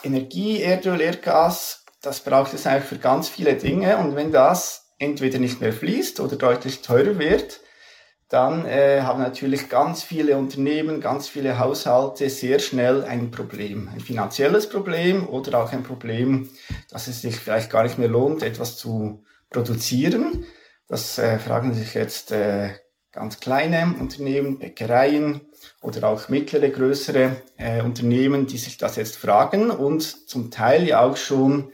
Energie, 0.03 0.63
Erdöl, 0.63 1.03
Erdgas, 1.03 1.85
das 2.01 2.21
braucht 2.21 2.55
es 2.55 2.67
eigentlich 2.67 2.85
für 2.85 2.99
ganz 2.99 3.29
viele 3.29 3.57
Dinge. 3.57 3.99
Und 3.99 4.17
wenn 4.17 4.33
das 4.33 4.95
entweder 4.99 5.39
nicht 5.39 5.61
mehr 5.61 5.75
fließt 5.75 6.19
oder 6.21 6.37
deutlich 6.37 6.81
teurer 6.81 7.19
wird, 7.19 7.61
dann 8.29 8.67
äh, 8.67 9.03
haben 9.03 9.21
natürlich 9.21 9.69
ganz 9.69 10.03
viele 10.03 10.37
Unternehmen, 10.37 11.01
ganz 11.01 11.29
viele 11.29 11.59
Haushalte 11.61 12.29
sehr 12.29 12.59
schnell 12.59 13.05
ein 13.05 13.31
Problem. 13.31 13.89
Ein 13.93 14.01
finanzielles 14.01 14.69
Problem 14.69 15.29
oder 15.29 15.63
auch 15.63 15.73
ein 15.73 15.85
Problem, 15.85 16.49
dass 16.91 17.07
es 17.07 17.23
sich 17.23 17.37
vielleicht 17.37 17.71
gar 17.71 17.85
nicht 17.85 17.99
mehr 17.99 18.09
lohnt, 18.09 18.43
etwas 18.43 18.77
zu 18.77 19.23
produzieren. 19.49 20.45
Das 20.89 21.19
äh, 21.19 21.39
fragen 21.39 21.73
sich 21.73 21.95
jetzt 21.95 22.33
äh, 22.33 22.71
ganz 23.13 23.39
kleine 23.39 23.95
Unternehmen, 23.99 24.59
Bäckereien 24.59 25.43
oder 25.81 26.09
auch 26.09 26.29
mittlere, 26.29 26.71
größere 26.71 27.43
äh, 27.57 27.81
Unternehmen, 27.83 28.47
die 28.47 28.59
sich 28.59 28.77
das 28.77 28.97
jetzt 28.97 29.17
fragen 29.17 29.71
und 29.71 30.03
zum 30.03 30.51
Teil 30.51 30.87
ja 30.87 31.01
auch 31.01 31.17
schon 31.17 31.71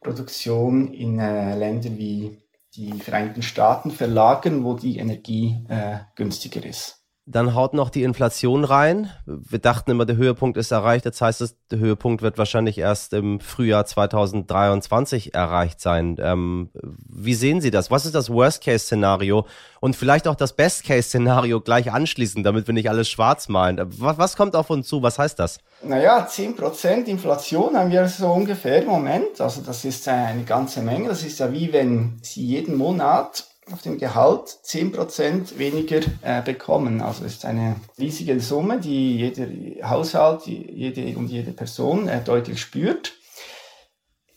Produktion 0.00 0.92
in 0.92 1.20
äh, 1.20 1.56
Ländern 1.56 1.96
wie 1.96 2.41
die 2.74 2.92
Vereinigten 2.92 3.42
Staaten 3.42 3.90
verlagern, 3.90 4.64
wo 4.64 4.74
die 4.74 4.98
Energie 4.98 5.64
äh, 5.68 5.98
günstiger 6.16 6.64
ist. 6.64 7.01
Dann 7.24 7.54
haut 7.54 7.72
noch 7.72 7.88
die 7.88 8.02
Inflation 8.02 8.64
rein. 8.64 9.08
Wir 9.26 9.60
dachten 9.60 9.92
immer, 9.92 10.04
der 10.04 10.16
Höhepunkt 10.16 10.56
ist 10.56 10.72
erreicht. 10.72 11.04
Jetzt 11.04 11.20
heißt 11.20 11.40
es, 11.40 11.54
der 11.70 11.78
Höhepunkt 11.78 12.20
wird 12.20 12.36
wahrscheinlich 12.36 12.78
erst 12.78 13.12
im 13.12 13.38
Frühjahr 13.38 13.86
2023 13.86 15.32
erreicht 15.32 15.80
sein. 15.80 16.16
Ähm, 16.18 16.70
wie 17.08 17.34
sehen 17.34 17.60
Sie 17.60 17.70
das? 17.70 17.92
Was 17.92 18.06
ist 18.06 18.16
das 18.16 18.28
Worst-Case-Szenario? 18.28 19.46
Und 19.78 19.94
vielleicht 19.94 20.26
auch 20.26 20.34
das 20.34 20.54
Best-Case-Szenario 20.54 21.60
gleich 21.60 21.92
anschließen, 21.92 22.42
damit 22.42 22.66
wir 22.66 22.74
nicht 22.74 22.90
alles 22.90 23.08
schwarz 23.08 23.48
malen. 23.48 23.78
Was, 23.98 24.18
was 24.18 24.36
kommt 24.36 24.56
auf 24.56 24.68
uns 24.70 24.88
zu? 24.88 25.00
Was 25.04 25.20
heißt 25.20 25.38
das? 25.38 25.58
Naja, 25.84 26.26
10% 26.28 27.04
Inflation 27.04 27.76
haben 27.76 27.92
wir 27.92 28.08
so 28.08 28.32
ungefähr 28.32 28.82
im 28.82 28.88
Moment. 28.88 29.40
Also 29.40 29.62
das 29.62 29.84
ist 29.84 30.08
eine 30.08 30.42
ganze 30.42 30.82
Menge. 30.82 31.08
Das 31.08 31.22
ist 31.22 31.38
ja 31.38 31.52
wie 31.52 31.72
wenn 31.72 32.18
Sie 32.20 32.44
jeden 32.44 32.76
Monat 32.76 33.44
auf 33.70 33.82
dem 33.82 33.98
Gehalt 33.98 34.58
10% 34.64 35.58
weniger 35.58 36.00
äh, 36.22 36.42
bekommen. 36.42 37.00
Also 37.00 37.24
es 37.24 37.34
ist 37.34 37.44
eine 37.44 37.76
riesige 37.98 38.40
Summe, 38.40 38.80
die 38.80 39.16
jeder 39.18 39.46
Haushalt 39.88 40.46
jede 40.46 41.16
und 41.16 41.28
jede 41.28 41.52
Person 41.52 42.08
äh, 42.08 42.22
deutlich 42.22 42.60
spürt. 42.60 43.12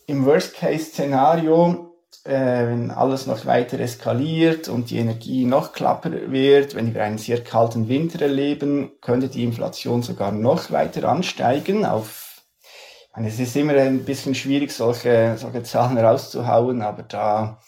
Im 0.06 0.26
Worst-Case-Szenario, 0.26 1.96
äh, 2.24 2.32
wenn 2.32 2.92
alles 2.92 3.26
noch 3.26 3.48
weiter 3.48 3.80
eskaliert 3.80 4.70
und 4.70 4.92
die 4.92 5.00
Energie 5.00 5.46
noch 5.46 5.74
klapper 5.74 6.12
wird, 6.32 6.76
wenn 6.76 6.94
wir 6.94 7.04
einen 7.04 7.18
sehr 7.18 7.44
kalten 7.44 7.90
Winter 7.90 8.22
erleben, 8.22 8.92
könnte 9.02 9.28
die 9.28 9.44
Inflation 9.44 10.04
sogar 10.04 10.32
noch 10.32 10.70
weiter 10.72 11.10
ansteigen 11.10 11.86
auf 11.86 12.26
es 13.24 13.40
ist 13.40 13.56
immer 13.56 13.76
ein 13.76 14.04
bisschen 14.04 14.36
schwierig, 14.36 14.74
solche, 14.74 15.38
solche 15.38 15.64
Zahlen 15.64 15.98
rauszuhauen, 15.98 16.82
aber 16.82 17.04
da 17.04 17.62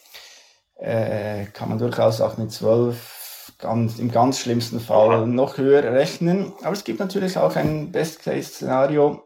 äh, 0.80 1.46
kann 1.46 1.70
man 1.70 1.78
durchaus 1.78 2.22
auch 2.22 2.38
mit 2.38 2.52
12 2.52 3.54
ganz, 3.58 4.00
im 4.00 4.12
ganz 4.12 4.40
schlimmsten 4.40 4.80
Fall 4.80 5.28
noch 5.28 5.58
höher 5.58 5.84
rechnen. 5.84 6.54
Aber 6.62 6.74
es 6.74 6.84
gibt 6.84 7.00
natürlich 7.00 7.38
auch 7.38 7.56
ein 7.56 7.92
Best-Case-Szenario, 7.92 9.24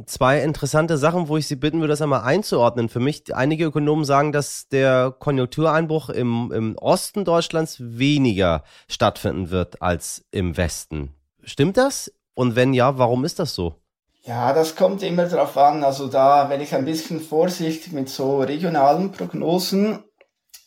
Zwei 0.05 0.41
interessante 0.41 0.97
Sachen, 0.97 1.29
wo 1.29 1.37
ich 1.37 1.47
Sie 1.47 1.55
bitten 1.55 1.79
würde, 1.79 1.91
das 1.91 2.01
einmal 2.01 2.23
einzuordnen. 2.23 2.89
Für 2.89 2.99
mich, 2.99 3.33
einige 3.33 3.65
Ökonomen 3.65 4.03
sagen, 4.03 4.33
dass 4.33 4.67
der 4.67 5.15
Konjunktureinbruch 5.17 6.09
im, 6.09 6.51
im 6.53 6.77
Osten 6.77 7.23
Deutschlands 7.23 7.77
weniger 7.79 8.63
stattfinden 8.89 9.51
wird 9.51 9.81
als 9.81 10.25
im 10.31 10.57
Westen. 10.57 11.15
Stimmt 11.43 11.77
das? 11.77 12.11
Und 12.35 12.55
wenn 12.55 12.73
ja, 12.73 12.97
warum 12.97 13.25
ist 13.25 13.39
das 13.39 13.55
so? 13.55 13.75
Ja, 14.23 14.53
das 14.53 14.75
kommt 14.75 15.01
immer 15.03 15.25
darauf 15.25 15.57
an. 15.57 15.83
Also 15.83 16.07
da 16.07 16.49
wenn 16.49 16.61
ich 16.61 16.75
ein 16.75 16.85
bisschen 16.85 17.19
vorsichtig 17.19 17.93
mit 17.93 18.09
so 18.09 18.41
regionalen 18.41 19.11
Prognosen. 19.11 20.03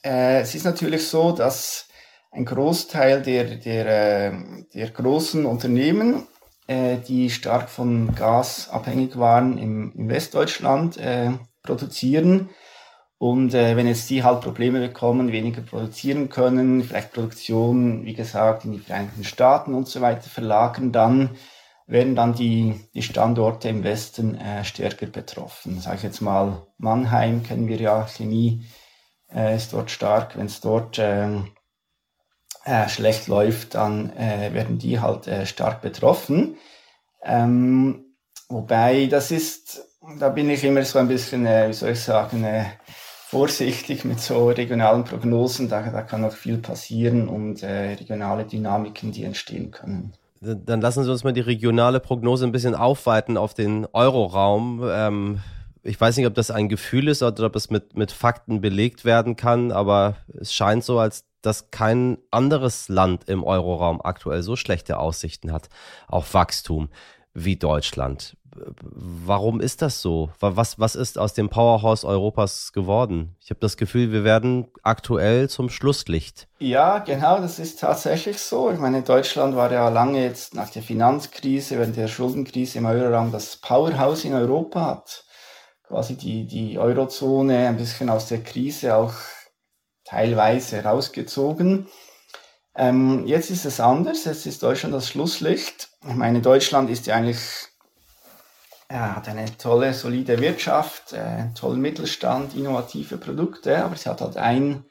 Äh, 0.04 0.40
es 0.40 0.54
ist 0.54 0.64
natürlich 0.64 1.06
so, 1.08 1.32
dass 1.32 1.88
ein 2.30 2.44
Großteil 2.44 3.22
der, 3.22 3.44
der, 3.56 3.86
äh, 3.86 4.32
der 4.74 4.90
großen 4.90 5.44
Unternehmen 5.44 6.26
äh, 6.68 6.98
die 6.98 7.30
stark 7.30 7.68
von 7.68 8.14
Gas 8.14 8.68
abhängig 8.70 9.18
waren 9.18 9.58
im, 9.58 9.92
im 9.96 10.08
Westdeutschland, 10.08 10.96
äh, 10.98 11.32
produzieren. 11.62 12.50
Und 13.18 13.52
äh, 13.54 13.76
wenn 13.76 13.88
jetzt 13.88 14.08
die 14.10 14.22
halt 14.22 14.42
Probleme 14.42 14.78
bekommen, 14.78 15.32
weniger 15.32 15.62
produzieren 15.62 16.28
können, 16.28 16.84
vielleicht 16.84 17.12
Produktion, 17.12 18.04
wie 18.04 18.14
gesagt, 18.14 18.64
in 18.64 18.72
die 18.72 18.78
Vereinigten 18.78 19.24
Staaten 19.24 19.74
und 19.74 19.88
so 19.88 20.00
weiter 20.00 20.30
verlagern, 20.30 20.92
dann 20.92 21.30
werden 21.88 22.14
dann 22.14 22.34
die, 22.34 22.78
die 22.94 23.02
Standorte 23.02 23.70
im 23.70 23.82
Westen 23.82 24.36
äh, 24.36 24.62
stärker 24.62 25.06
betroffen. 25.06 25.80
Sag 25.80 25.96
ich 25.96 26.02
jetzt 26.02 26.20
mal, 26.20 26.66
Mannheim 26.76 27.42
kennen 27.42 27.66
wir 27.66 27.78
ja, 27.78 28.06
Chemie 28.06 28.66
äh, 29.34 29.56
ist 29.56 29.72
dort 29.72 29.90
stark. 29.90 30.36
Wenn 30.36 30.46
es 30.46 30.60
dort 30.60 30.98
äh, 30.98 31.28
äh, 32.64 32.88
schlecht 32.88 33.26
läuft, 33.26 33.74
dann 33.74 34.14
äh, 34.16 34.52
werden 34.52 34.78
die 34.78 35.00
halt 35.00 35.26
äh, 35.26 35.46
stark 35.46 35.80
betroffen. 35.80 36.58
Ähm, 37.24 38.04
wobei 38.50 39.06
das 39.06 39.30
ist, 39.30 39.82
da 40.18 40.28
bin 40.28 40.50
ich 40.50 40.64
immer 40.64 40.84
so 40.84 40.98
ein 40.98 41.08
bisschen, 41.08 41.46
äh, 41.46 41.68
wie 41.68 41.72
soll 41.72 41.90
ich 41.92 42.00
sagen, 42.00 42.46
vorsichtig 43.28 44.04
mit 44.04 44.20
so 44.20 44.48
regionalen 44.48 45.04
Prognosen. 45.04 45.70
Da, 45.70 45.80
da 45.82 46.02
kann 46.02 46.20
noch 46.20 46.32
viel 46.32 46.58
passieren 46.58 47.28
und 47.28 47.62
regionale 47.62 48.44
Dynamiken, 48.44 49.12
die 49.12 49.24
entstehen 49.24 49.70
können. 49.70 50.14
Dann 50.40 50.80
lassen 50.80 51.04
Sie 51.04 51.10
uns 51.10 51.24
mal 51.24 51.32
die 51.32 51.40
regionale 51.40 52.00
Prognose 52.00 52.46
ein 52.46 52.52
bisschen 52.52 52.74
aufweiten 52.74 53.36
auf 53.36 53.54
den 53.54 53.86
Euroraum. 53.92 54.82
Ähm 54.84 55.40
ich 55.82 56.00
weiß 56.00 56.16
nicht, 56.16 56.26
ob 56.26 56.34
das 56.34 56.50
ein 56.50 56.68
Gefühl 56.68 57.08
ist 57.08 57.22
oder 57.22 57.46
ob 57.46 57.56
es 57.56 57.70
mit, 57.70 57.96
mit 57.96 58.12
Fakten 58.12 58.60
belegt 58.60 59.04
werden 59.04 59.36
kann, 59.36 59.72
aber 59.72 60.16
es 60.38 60.52
scheint 60.52 60.84
so, 60.84 60.98
als 60.98 61.24
dass 61.40 61.70
kein 61.70 62.18
anderes 62.30 62.88
Land 62.88 63.28
im 63.28 63.44
Euroraum 63.44 64.02
aktuell 64.02 64.42
so 64.42 64.56
schlechte 64.56 64.98
Aussichten 64.98 65.52
hat 65.52 65.68
auf 66.08 66.34
Wachstum 66.34 66.88
wie 67.32 67.56
Deutschland. 67.56 68.36
Warum 68.80 69.60
ist 69.60 69.82
das 69.82 70.00
so? 70.00 70.30
Was, 70.40 70.78
was 70.78 70.94
ist 70.94 71.18
aus 71.18 71.34
dem 71.34 71.48
Powerhouse 71.48 72.04
Europas 72.04 72.72
geworden? 72.72 73.36
Ich 73.40 73.50
habe 73.50 73.60
das 73.60 73.76
Gefühl, 73.76 74.12
wir 74.12 74.24
werden 74.24 74.68
aktuell 74.82 75.48
zum 75.48 75.70
Schlusslicht. 75.70 76.48
Ja, 76.58 76.98
genau, 76.98 77.40
das 77.40 77.58
ist 77.58 77.80
tatsächlich 77.80 78.38
so. 78.38 78.70
Ich 78.70 78.78
meine, 78.78 79.02
Deutschland 79.02 79.56
war 79.56 79.70
ja 79.72 79.88
lange 79.88 80.22
jetzt 80.22 80.54
nach 80.54 80.70
der 80.70 80.82
Finanzkrise, 80.82 81.78
während 81.78 81.96
der 81.96 82.08
Schuldenkrise 82.08 82.78
im 82.78 82.86
Euroraum 82.86 83.32
das 83.32 83.56
Powerhouse 83.56 84.24
in 84.24 84.34
Europa 84.34 84.80
hat 84.86 85.24
quasi 85.88 86.16
die, 86.16 86.46
die 86.46 86.78
Eurozone 86.78 87.68
ein 87.68 87.76
bisschen 87.76 88.10
aus 88.10 88.28
der 88.28 88.42
Krise 88.42 88.94
auch 88.94 89.14
teilweise 90.04 90.84
rausgezogen. 90.84 91.88
Ähm, 92.76 93.26
jetzt 93.26 93.50
ist 93.50 93.64
es 93.64 93.80
anders, 93.80 94.24
jetzt 94.24 94.46
ist 94.46 94.62
Deutschland 94.62 94.94
das 94.94 95.08
Schlusslicht. 95.08 95.88
Ich 96.06 96.14
meine, 96.14 96.40
Deutschland 96.40 96.90
ist 96.90 97.06
ja 97.06 97.16
eigentlich, 97.16 97.40
ja, 98.90 99.16
hat 99.16 99.28
eine 99.28 99.44
tolle, 99.58 99.92
solide 99.92 100.40
Wirtschaft, 100.40 101.12
äh, 101.12 101.52
tollen 101.54 101.80
Mittelstand, 101.80 102.54
innovative 102.54 103.18
Produkte, 103.18 103.84
aber 103.84 103.94
es 103.94 104.06
hat 104.06 104.20
halt 104.20 104.36
ein, 104.36 104.84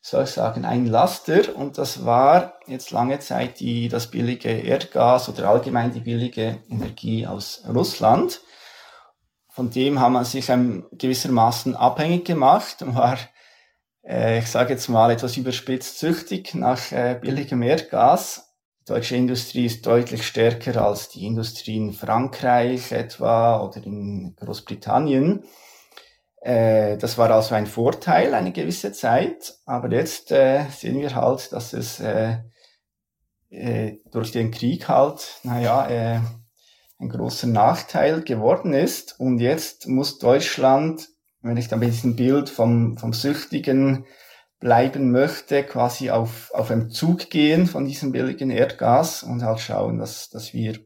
soll 0.00 0.24
ich 0.24 0.30
sagen, 0.30 0.64
ein 0.64 0.86
Laster 0.86 1.54
und 1.56 1.76
das 1.76 2.04
war 2.04 2.54
jetzt 2.66 2.90
lange 2.90 3.18
Zeit 3.18 3.60
die, 3.60 3.88
das 3.88 4.10
billige 4.10 4.50
Erdgas 4.50 5.28
oder 5.28 5.48
allgemein 5.48 5.92
die 5.92 6.00
billige 6.00 6.58
Energie 6.70 7.26
aus 7.26 7.62
Russland. 7.68 8.40
Von 9.50 9.70
dem 9.70 10.00
haben 10.00 10.12
wir 10.12 10.24
sich 10.24 10.46
gewissermaßen 10.46 11.74
abhängig 11.74 12.24
gemacht 12.24 12.80
und 12.82 12.94
war 12.94 13.18
äh, 14.08 14.38
ich 14.38 14.46
sage 14.46 14.72
jetzt 14.72 14.88
mal 14.88 15.10
etwas 15.10 15.36
überspitzt, 15.36 15.98
süchtig 15.98 16.54
nach 16.54 16.92
äh, 16.92 17.18
billigem 17.20 17.62
Erdgas. 17.62 18.47
Deutsche 18.88 19.16
Industrie 19.16 19.66
ist 19.66 19.86
deutlich 19.86 20.26
stärker 20.26 20.84
als 20.84 21.08
die 21.10 21.26
Industrie 21.26 21.76
in 21.76 21.92
Frankreich 21.92 22.92
etwa 22.92 23.60
oder 23.60 23.84
in 23.84 24.34
Großbritannien. 24.36 25.44
Äh, 26.40 26.96
das 26.96 27.18
war 27.18 27.30
also 27.30 27.54
ein 27.54 27.66
Vorteil 27.66 28.34
eine 28.34 28.52
gewisse 28.52 28.92
Zeit, 28.92 29.58
aber 29.66 29.90
jetzt 29.92 30.32
äh, 30.32 30.64
sehen 30.70 31.00
wir 31.00 31.14
halt, 31.14 31.52
dass 31.52 31.72
es 31.72 32.00
äh, 32.00 32.38
äh, 33.50 33.98
durch 34.10 34.32
den 34.32 34.50
Krieg 34.50 34.88
halt, 34.88 35.40
naja, 35.42 35.88
äh, 35.88 36.20
ein 36.98 37.08
großer 37.08 37.46
Nachteil 37.46 38.22
geworden 38.22 38.72
ist. 38.72 39.20
Und 39.20 39.38
jetzt 39.38 39.86
muss 39.86 40.18
Deutschland 40.18 41.08
wenn 41.42 41.56
ich 41.56 41.68
dann 41.68 41.80
bei 41.80 41.86
diesem 41.86 42.16
Bild 42.16 42.50
vom, 42.50 42.96
vom 42.96 43.12
Süchtigen 43.12 44.06
bleiben 44.60 45.12
möchte, 45.12 45.62
quasi 45.64 46.10
auf, 46.10 46.50
auf 46.52 46.70
einem 46.70 46.90
Zug 46.90 47.30
gehen 47.30 47.66
von 47.66 47.84
diesem 47.84 48.12
billigen 48.12 48.50
Erdgas 48.50 49.22
und 49.22 49.42
halt 49.42 49.60
schauen, 49.60 49.98
dass, 49.98 50.30
dass 50.30 50.52
wir 50.52 50.78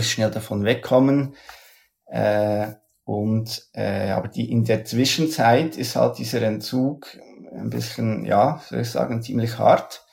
schnell 0.00 0.30
davon 0.30 0.64
wegkommen. 0.64 1.36
Äh, 2.06 2.72
und 3.04 3.68
äh, 3.72 4.10
aber 4.10 4.28
die 4.28 4.50
in 4.50 4.64
der 4.64 4.84
Zwischenzeit 4.84 5.76
ist 5.76 5.94
halt 5.94 6.18
dieser 6.18 6.42
Entzug 6.42 7.16
ein 7.52 7.70
bisschen, 7.70 8.24
ja, 8.24 8.60
soll 8.66 8.80
ich 8.80 8.90
sagen, 8.90 9.22
ziemlich 9.22 9.58
hart. 9.58 10.04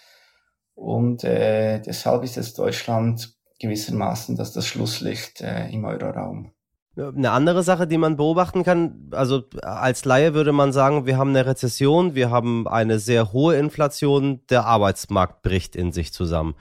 Und 0.76 1.24
äh, 1.24 1.80
deshalb 1.80 2.24
ist 2.24 2.36
jetzt 2.36 2.60
Deutschland 2.60 3.36
gewissermaßen 3.60 4.36
das, 4.36 4.54
das 4.54 4.68
Schlusslicht 4.68 5.42
äh, 5.42 5.70
im 5.70 5.86
Euroraum. 5.86 6.52
Eine 6.96 7.32
andere 7.32 7.64
Sache, 7.64 7.88
die 7.88 7.98
man 7.98 8.18
beobachten 8.18 8.64
kann, 8.64 9.10
also 9.12 9.44
als 9.64 10.06
Laie 10.06 10.36
würde 10.36 10.52
man 10.52 10.72
sagen, 10.72 11.08
wir 11.08 11.18
haben 11.18 11.30
eine 11.32 11.48
Rezession, 11.48 12.14
wir 12.14 12.30
haben 12.30 12.68
eine 12.68 13.00
sehr 13.00 13.34
hohe 13.34 13.56
Inflation, 13.56 14.42
der 14.52 14.66
Arbeitsmarkt 14.66 15.42
bricht 15.42 15.76
in 15.76 15.92
sich 15.92 16.14
zusammen. 16.14 16.54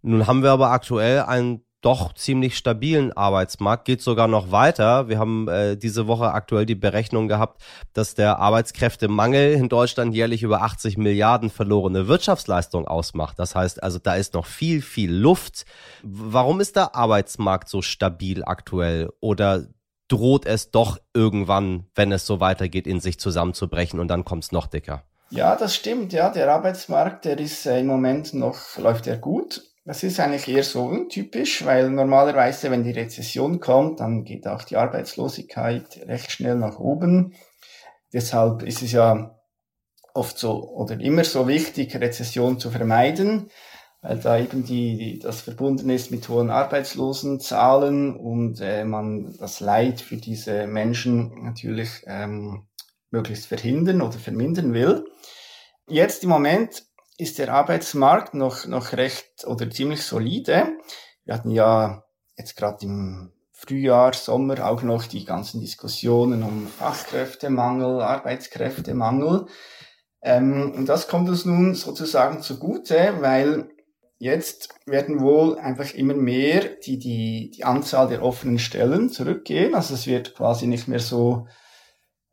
Nun 0.00 0.26
haben 0.26 0.42
wir 0.42 0.52
aber 0.52 0.70
aktuell 0.70 1.20
einen 1.20 1.65
doch 1.86 2.14
ziemlich 2.14 2.56
stabilen 2.56 3.12
Arbeitsmarkt, 3.12 3.84
geht 3.84 4.02
sogar 4.02 4.26
noch 4.26 4.50
weiter. 4.50 5.08
Wir 5.08 5.20
haben 5.20 5.46
äh, 5.46 5.76
diese 5.76 6.08
Woche 6.08 6.32
aktuell 6.32 6.66
die 6.66 6.74
Berechnung 6.74 7.28
gehabt, 7.28 7.62
dass 7.92 8.16
der 8.16 8.40
Arbeitskräftemangel 8.40 9.52
in 9.52 9.68
Deutschland 9.68 10.12
jährlich 10.12 10.42
über 10.42 10.62
80 10.62 10.98
Milliarden 10.98 11.48
verlorene 11.48 12.08
Wirtschaftsleistung 12.08 12.88
ausmacht. 12.88 13.38
Das 13.38 13.54
heißt 13.54 13.84
also, 13.84 14.00
da 14.00 14.16
ist 14.16 14.34
noch 14.34 14.46
viel, 14.46 14.82
viel 14.82 15.12
Luft. 15.12 15.64
Warum 16.02 16.58
ist 16.58 16.74
der 16.74 16.96
Arbeitsmarkt 16.96 17.68
so 17.68 17.82
stabil 17.82 18.42
aktuell? 18.42 19.08
Oder 19.20 19.68
droht 20.08 20.44
es 20.44 20.72
doch 20.72 20.98
irgendwann, 21.14 21.86
wenn 21.94 22.10
es 22.10 22.26
so 22.26 22.40
weitergeht, 22.40 22.88
in 22.88 22.98
sich 22.98 23.20
zusammenzubrechen 23.20 24.00
und 24.00 24.08
dann 24.08 24.24
kommt 24.24 24.42
es 24.42 24.50
noch 24.50 24.66
dicker? 24.66 25.04
Ja, 25.30 25.54
das 25.54 25.76
stimmt. 25.76 26.12
Ja, 26.12 26.30
der 26.30 26.52
Arbeitsmarkt, 26.52 27.26
der 27.26 27.38
ist 27.38 27.64
äh, 27.64 27.78
im 27.78 27.86
Moment 27.86 28.34
noch, 28.34 28.76
läuft 28.76 29.06
er 29.06 29.18
gut. 29.18 29.62
Das 29.86 30.02
ist 30.02 30.18
eigentlich 30.18 30.48
eher 30.48 30.64
so 30.64 30.82
untypisch, 30.82 31.64
weil 31.64 31.90
normalerweise, 31.90 32.72
wenn 32.72 32.82
die 32.82 32.90
Rezession 32.90 33.60
kommt, 33.60 34.00
dann 34.00 34.24
geht 34.24 34.48
auch 34.48 34.64
die 34.64 34.76
Arbeitslosigkeit 34.76 36.00
recht 36.08 36.32
schnell 36.32 36.56
nach 36.56 36.80
oben. 36.80 37.34
Deshalb 38.12 38.64
ist 38.64 38.82
es 38.82 38.90
ja 38.90 39.38
oft 40.12 40.38
so 40.38 40.70
oder 40.70 40.98
immer 40.98 41.22
so 41.22 41.46
wichtig, 41.46 41.94
Rezession 41.94 42.58
zu 42.58 42.72
vermeiden, 42.72 43.48
weil 44.02 44.18
da 44.18 44.36
eben 44.40 44.64
die, 44.64 44.96
die 44.96 45.18
das 45.20 45.42
verbunden 45.42 45.88
ist 45.88 46.10
mit 46.10 46.28
hohen 46.28 46.50
Arbeitslosenzahlen 46.50 48.16
und 48.16 48.60
äh, 48.60 48.84
man 48.84 49.36
das 49.38 49.60
Leid 49.60 50.00
für 50.00 50.16
diese 50.16 50.66
Menschen 50.66 51.44
natürlich 51.44 52.02
ähm, 52.08 52.66
möglichst 53.12 53.46
verhindern 53.46 54.02
oder 54.02 54.18
vermindern 54.18 54.72
will. 54.72 55.04
Jetzt 55.86 56.24
im 56.24 56.30
Moment 56.30 56.82
ist 57.18 57.38
der 57.38 57.52
Arbeitsmarkt 57.52 58.34
noch, 58.34 58.66
noch 58.66 58.92
recht 58.92 59.44
oder 59.46 59.70
ziemlich 59.70 60.02
solide. 60.02 60.68
Wir 61.24 61.34
hatten 61.34 61.50
ja 61.50 62.04
jetzt 62.36 62.56
gerade 62.56 62.84
im 62.84 63.32
Frühjahr, 63.52 64.12
Sommer 64.12 64.66
auch 64.66 64.82
noch 64.82 65.06
die 65.06 65.24
ganzen 65.24 65.60
Diskussionen 65.60 66.42
um 66.42 66.66
Fachkräftemangel, 66.66 68.02
Arbeitskräftemangel. 68.02 69.46
Ähm, 70.22 70.72
und 70.76 70.88
das 70.88 71.08
kommt 71.08 71.28
uns 71.28 71.46
nun 71.46 71.74
sozusagen 71.74 72.42
zugute, 72.42 73.14
weil 73.20 73.70
jetzt 74.18 74.68
werden 74.84 75.20
wohl 75.20 75.58
einfach 75.58 75.94
immer 75.94 76.14
mehr 76.14 76.64
die, 76.84 76.98
die, 76.98 77.50
die 77.54 77.64
Anzahl 77.64 78.08
der 78.08 78.22
offenen 78.22 78.58
Stellen 78.58 79.08
zurückgehen. 79.08 79.74
Also 79.74 79.94
es 79.94 80.06
wird 80.06 80.34
quasi 80.34 80.66
nicht 80.66 80.86
mehr 80.86 81.00
so 81.00 81.46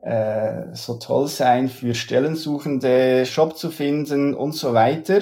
äh, 0.04 0.74
so 0.74 0.96
toll 0.96 1.28
sein 1.28 1.70
für 1.70 1.96
Stellensuchende, 1.96 3.24
Job 3.24 3.58
zu 3.58 3.72
finden 3.72 4.34
und 4.34 4.54
so 4.54 4.74
weiter. 4.74 5.22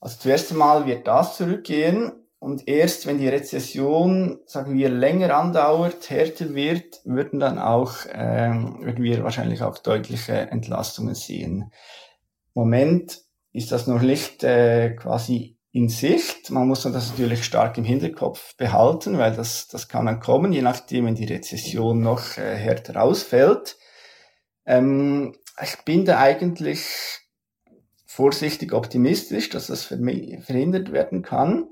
Also 0.00 0.18
zuerst 0.18 0.50
einmal 0.52 0.86
wird 0.86 1.06
das 1.06 1.36
zurückgehen 1.36 2.12
und 2.38 2.68
erst 2.68 3.06
wenn 3.06 3.18
die 3.18 3.28
Rezession, 3.28 4.40
sagen 4.46 4.74
wir, 4.74 4.88
länger 4.88 5.36
andauert, 5.36 6.08
härter 6.08 6.54
wird, 6.54 7.00
würden 7.04 7.38
dann 7.38 7.58
auch, 7.58 7.94
ähm, 8.12 8.78
würden 8.80 9.04
wir 9.04 9.22
wahrscheinlich 9.22 9.62
auch 9.62 9.76
deutliche 9.78 10.32
Entlastungen 10.32 11.14
sehen. 11.14 11.70
Moment 12.54 13.18
ist 13.52 13.72
das 13.72 13.86
noch 13.86 14.00
nicht 14.00 14.42
äh, 14.42 14.96
quasi 14.96 15.58
in 15.72 15.88
Sicht. 15.88 16.50
Man 16.50 16.66
muss 16.66 16.82
das 16.82 17.10
natürlich 17.10 17.44
stark 17.44 17.76
im 17.76 17.84
Hinterkopf 17.84 18.56
behalten, 18.56 19.18
weil 19.18 19.34
das, 19.34 19.68
das 19.68 19.88
kann 19.88 20.06
dann 20.06 20.20
kommen, 20.20 20.52
je 20.52 20.62
nachdem, 20.62 21.06
wenn 21.06 21.14
die 21.14 21.26
Rezession 21.26 22.00
noch 22.00 22.38
äh, 22.38 22.56
härter 22.56 23.02
ausfällt. 23.02 23.76
Ähm, 24.66 25.36
ich 25.62 25.76
bin 25.84 26.04
da 26.04 26.18
eigentlich 26.18 27.20
vorsichtig 28.06 28.72
optimistisch, 28.72 29.50
dass 29.50 29.68
das 29.68 29.84
verhindert 29.84 30.92
werden 30.92 31.22
kann 31.22 31.68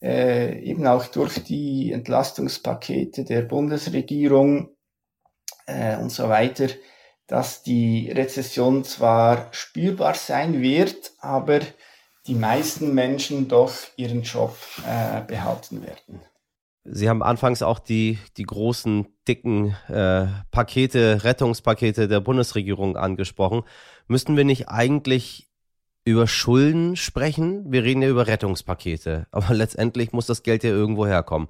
äh, 0.00 0.60
eben 0.62 0.86
auch 0.86 1.06
durch 1.06 1.42
die 1.42 1.92
Entlastungspakete 1.92 3.24
der 3.24 3.42
Bundesregierung 3.42 4.76
äh, 5.66 5.96
und 5.96 6.10
so 6.10 6.28
weiter, 6.28 6.68
dass 7.26 7.62
die 7.62 8.10
Rezession 8.10 8.84
zwar 8.84 9.52
spürbar 9.52 10.14
sein 10.14 10.62
wird, 10.62 11.12
aber 11.18 11.60
die 12.26 12.34
meisten 12.34 12.94
Menschen 12.94 13.48
doch 13.48 13.72
ihren 13.96 14.22
Job 14.22 14.56
äh, 14.86 15.20
behalten 15.22 15.82
werden. 15.82 16.22
Sie 16.84 17.08
haben 17.08 17.22
anfangs 17.22 17.62
auch 17.62 17.80
die, 17.80 18.18
die 18.36 18.44
großen, 18.44 19.06
dicken 19.28 19.76
äh, 19.88 20.26
Pakete, 20.50 21.22
Rettungspakete 21.24 22.08
der 22.08 22.20
Bundesregierung 22.20 22.96
angesprochen. 22.96 23.62
Müssten 24.08 24.36
wir 24.36 24.44
nicht 24.44 24.68
eigentlich 24.68 25.48
über 26.04 26.26
Schulden 26.26 26.96
sprechen. 26.96 27.70
Wir 27.70 27.84
reden 27.84 28.00
ja 28.02 28.08
über 28.08 28.26
Rettungspakete. 28.26 29.26
Aber 29.30 29.54
letztendlich 29.54 30.12
muss 30.12 30.26
das 30.26 30.42
Geld 30.42 30.64
ja 30.64 30.70
irgendwo 30.70 31.06
herkommen. 31.06 31.48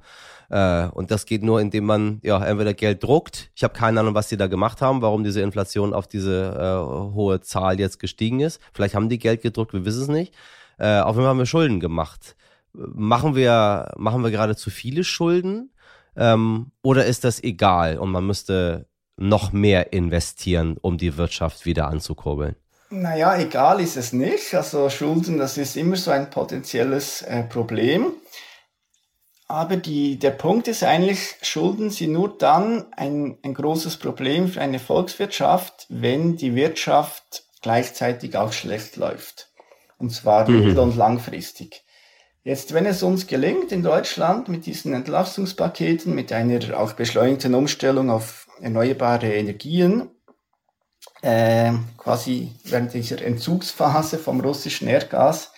Äh, 0.51 0.89
und 0.89 1.11
das 1.11 1.27
geht 1.27 1.43
nur, 1.43 1.61
indem 1.61 1.85
man 1.85 2.21
ja 2.23 2.45
entweder 2.45 2.75
Geld 2.75 3.03
druckt. 3.03 3.51
Ich 3.55 3.63
habe 3.63 3.75
keine 3.75 4.01
Ahnung, 4.01 4.15
was 4.15 4.29
die 4.29 4.37
da 4.37 4.49
gemacht 4.49 4.83
haben, 4.83 5.01
warum 5.01 5.23
diese 5.23 5.41
Inflation 5.41 5.95
auf 5.95 6.09
diese 6.09 6.55
äh, 6.59 7.15
hohe 7.15 7.41
Zahl 7.41 7.79
jetzt 7.79 8.01
gestiegen 8.01 8.41
ist. 8.41 8.61
Vielleicht 8.73 8.95
haben 8.95 9.09
die 9.09 9.19
Geld 9.19 9.43
gedruckt, 9.43 9.73
wir 9.73 9.85
wissen 9.85 10.03
es 10.03 10.09
nicht. 10.09 10.35
Äh, 10.79 11.01
auf 11.01 11.15
jeden 11.15 11.23
Fall 11.23 11.29
haben 11.29 11.39
wir 11.39 11.47
Schulden 11.47 11.81
gemacht. 11.81 12.37
Machen 12.73 13.35
wir, 13.35 13.93
machen 13.97 14.23
wir 14.23 14.31
gerade 14.31 14.57
zu 14.57 14.71
viele 14.71 15.05
Schulden? 15.05 15.71
Ähm, 16.19 16.73
oder 16.83 17.07
ist 17.07 17.25
das 17.25 17.43
egal 17.43 17.97
und 17.97 18.11
man 18.11 18.27
müsste 18.27 18.87
noch 19.17 19.53
mehr 19.53 19.93
investieren, 19.93 20.77
um 20.81 20.99
die 20.99 21.17
Wirtschaft 21.17 21.65
wieder 21.65 21.89
anzukurbeln? 21.89 22.57
Naja, 22.91 23.39
egal 23.39 23.81
ist 23.81 23.97
es 23.97 24.13
nicht. 24.13 24.55
Also 24.55 24.91
Schulden, 24.91 25.39
das 25.39 25.59
ist 25.59 25.77
immer 25.77 25.97
so 25.97 26.11
ein 26.11 26.31
potenzielles 26.31 27.23
äh, 27.23 27.45
Problem. 27.45 28.13
Aber 29.47 29.77
die, 29.77 30.19
der 30.19 30.31
Punkt 30.31 30.69
ist 30.69 30.83
eigentlich, 30.83 31.37
Schulden 31.43 31.91
sind 31.91 32.13
nur 32.13 32.37
dann 32.37 32.87
ein, 32.93 33.39
ein 33.43 33.55
großes 33.55 33.97
Problem 33.97 34.49
für 34.49 34.61
eine 34.61 34.79
Volkswirtschaft, 34.79 35.87
wenn 35.89 36.37
die 36.37 36.55
Wirtschaft 36.55 37.45
gleichzeitig 37.63 38.37
auch 38.37 38.53
schlecht 38.53 38.97
läuft. 38.97 39.51
Und 39.99 40.11
zwar 40.11 40.49
mhm. 40.49 40.59
mittel- 40.59 40.79
und 40.79 40.97
langfristig. 40.97 41.83
Jetzt, 42.49 42.73
wenn 42.73 42.87
es 42.87 43.03
uns 43.03 43.27
gelingt 43.27 43.73
in 43.73 43.83
Deutschland 43.83 44.49
mit 44.49 44.65
diesen 44.65 44.95
Entlastungspaketen, 44.95 46.15
mit 46.15 46.33
einer 46.33 46.81
auch 46.81 46.95
beschleunigten 46.95 47.55
Umstellung 47.55 48.09
auf 48.09 48.49
erneuerbare 48.59 49.35
Energien, 49.35 50.09
äh, 51.21 51.73
quasi 51.99 52.55
während 52.65 52.95
dieser 52.95 53.21
Entzugsphase 53.21 54.17
vom 54.17 54.41
russischen 54.41 54.89
Erdgas, 54.89 55.53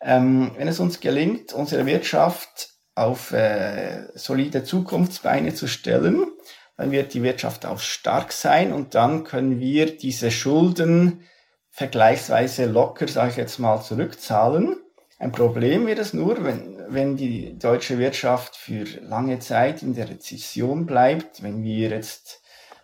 ähm, 0.00 0.52
wenn 0.56 0.68
es 0.68 0.78
uns 0.78 1.00
gelingt, 1.00 1.52
unsere 1.52 1.84
Wirtschaft 1.84 2.74
auf 2.94 3.32
äh, 3.32 4.06
solide 4.14 4.62
Zukunftsbeine 4.62 5.52
zu 5.54 5.66
stellen, 5.66 6.28
dann 6.76 6.92
wird 6.92 7.12
die 7.12 7.24
Wirtschaft 7.24 7.66
auch 7.66 7.80
stark 7.80 8.30
sein 8.30 8.72
und 8.72 8.94
dann 8.94 9.24
können 9.24 9.58
wir 9.58 9.96
diese 9.96 10.30
Schulden 10.30 11.24
vergleichsweise 11.70 12.66
locker, 12.66 13.08
sage 13.08 13.30
ich 13.32 13.36
jetzt 13.36 13.58
mal, 13.58 13.82
zurückzahlen. 13.82 14.79
Ein 15.20 15.32
Problem 15.32 15.86
wird 15.86 15.98
es 15.98 16.14
nur, 16.14 16.42
wenn, 16.44 16.78
wenn 16.88 17.14
die 17.14 17.58
deutsche 17.58 17.98
Wirtschaft 17.98 18.56
für 18.56 18.84
lange 19.02 19.38
Zeit 19.38 19.82
in 19.82 19.94
der 19.94 20.08
Rezession 20.08 20.86
bleibt, 20.86 21.42
wenn 21.42 21.62
wir 21.62 21.90
jetzt 21.90 22.40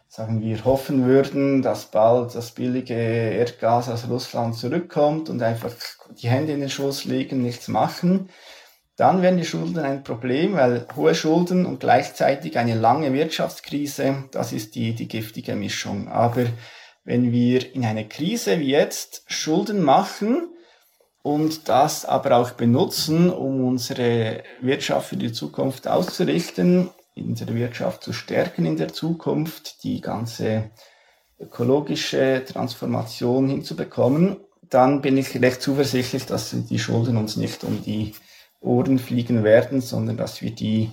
sagen 0.06 0.42
wir, 0.42 0.62
hoffen 0.66 1.06
würden, 1.06 1.62
dass 1.62 1.90
bald 1.90 2.34
das 2.34 2.50
billige 2.50 2.92
Erdgas 2.92 3.88
aus 3.88 4.06
Russland 4.10 4.54
zurückkommt 4.54 5.30
und 5.30 5.40
einfach 5.42 5.72
die 6.20 6.28
Hände 6.28 6.52
in 6.52 6.60
den 6.60 6.68
Schoß 6.68 7.06
legen, 7.06 7.40
nichts 7.40 7.68
machen, 7.68 8.28
dann 8.96 9.22
wären 9.22 9.38
die 9.38 9.46
Schulden 9.46 9.78
ein 9.78 10.04
Problem, 10.04 10.56
weil 10.56 10.86
hohe 10.94 11.14
Schulden 11.14 11.64
und 11.64 11.80
gleichzeitig 11.80 12.58
eine 12.58 12.74
lange 12.74 13.14
Wirtschaftskrise, 13.14 14.24
das 14.30 14.52
ist 14.52 14.74
die, 14.74 14.92
die 14.92 15.08
giftige 15.08 15.56
Mischung. 15.56 16.08
Aber 16.08 16.44
wenn 17.02 17.32
wir 17.32 17.74
in 17.74 17.86
einer 17.86 18.04
Krise 18.04 18.60
wie 18.60 18.72
jetzt 18.72 19.24
Schulden 19.26 19.82
machen 19.82 20.50
und 21.26 21.68
das 21.68 22.04
aber 22.04 22.36
auch 22.36 22.52
benutzen, 22.52 23.30
um 23.30 23.64
unsere 23.64 24.44
Wirtschaft 24.60 25.08
für 25.08 25.16
die 25.16 25.32
Zukunft 25.32 25.88
auszurichten, 25.88 26.90
unsere 27.16 27.52
Wirtschaft 27.56 28.04
zu 28.04 28.12
stärken 28.12 28.64
in 28.64 28.76
der 28.76 28.92
Zukunft, 28.92 29.82
die 29.82 30.00
ganze 30.00 30.70
ökologische 31.40 32.44
Transformation 32.46 33.48
hinzubekommen, 33.48 34.36
dann 34.70 35.02
bin 35.02 35.18
ich 35.18 35.34
recht 35.42 35.60
zuversichtlich, 35.60 36.26
dass 36.26 36.50
die 36.52 36.78
Schulden 36.78 37.16
uns 37.16 37.36
nicht 37.36 37.64
um 37.64 37.82
die 37.82 38.14
Ohren 38.60 39.00
fliegen 39.00 39.42
werden, 39.42 39.80
sondern 39.80 40.16
dass 40.16 40.42
wir 40.42 40.52
die, 40.52 40.92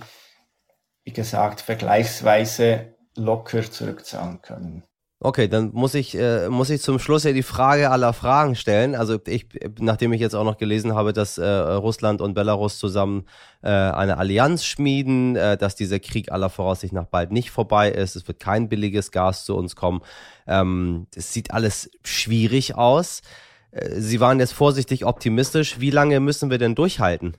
wie 1.04 1.12
gesagt, 1.12 1.60
vergleichsweise 1.60 2.96
locker 3.14 3.70
zurückzahlen 3.70 4.42
können. 4.42 4.82
Okay, 5.24 5.48
dann 5.48 5.70
muss 5.72 5.94
ich, 5.94 6.18
äh, 6.18 6.50
muss 6.50 6.68
ich 6.68 6.82
zum 6.82 6.98
Schluss 6.98 7.24
ja 7.24 7.32
die 7.32 7.42
Frage 7.42 7.90
aller 7.90 8.12
Fragen 8.12 8.56
stellen. 8.56 8.94
Also 8.94 9.18
ich, 9.26 9.46
nachdem 9.80 10.12
ich 10.12 10.20
jetzt 10.20 10.34
auch 10.34 10.44
noch 10.44 10.58
gelesen 10.58 10.94
habe, 10.94 11.14
dass 11.14 11.38
äh, 11.38 11.46
Russland 11.46 12.20
und 12.20 12.34
Belarus 12.34 12.78
zusammen 12.78 13.24
äh, 13.62 13.70
eine 13.70 14.18
Allianz 14.18 14.66
schmieden, 14.66 15.34
äh, 15.34 15.56
dass 15.56 15.76
dieser 15.76 15.98
Krieg 15.98 16.30
aller 16.30 16.50
Voraussicht 16.50 16.92
nach 16.92 17.06
bald 17.06 17.32
nicht 17.32 17.50
vorbei 17.50 17.90
ist, 17.90 18.16
es 18.16 18.28
wird 18.28 18.38
kein 18.38 18.68
billiges 18.68 19.12
Gas 19.12 19.46
zu 19.46 19.56
uns 19.56 19.76
kommen. 19.76 20.02
Ähm, 20.46 21.06
es 21.16 21.32
sieht 21.32 21.52
alles 21.52 21.90
schwierig 22.04 22.74
aus. 22.74 23.22
Äh, 23.70 23.98
Sie 24.02 24.20
waren 24.20 24.40
jetzt 24.40 24.52
vorsichtig 24.52 25.06
optimistisch. 25.06 25.80
Wie 25.80 25.90
lange 25.90 26.20
müssen 26.20 26.50
wir 26.50 26.58
denn 26.58 26.74
durchhalten? 26.74 27.34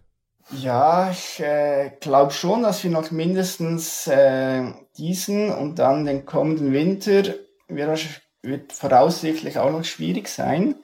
Ja, 0.60 1.12
ich 1.12 1.40
äh, 1.40 1.92
glaube 2.00 2.32
schon, 2.32 2.64
dass 2.64 2.84
wir 2.84 2.90
noch 2.90 3.12
mindestens 3.12 4.08
äh, 4.08 4.64
diesen 4.98 5.52
und 5.52 5.78
dann 5.78 6.06
den 6.06 6.26
kommenden 6.26 6.74
Winter 6.74 7.24
wird, 7.68 8.22
wird 8.42 8.74
voraussichtlich 8.74 9.58
auch 9.58 9.72
noch 9.72 9.84
schwierig 9.84 10.28
sein. 10.28 10.76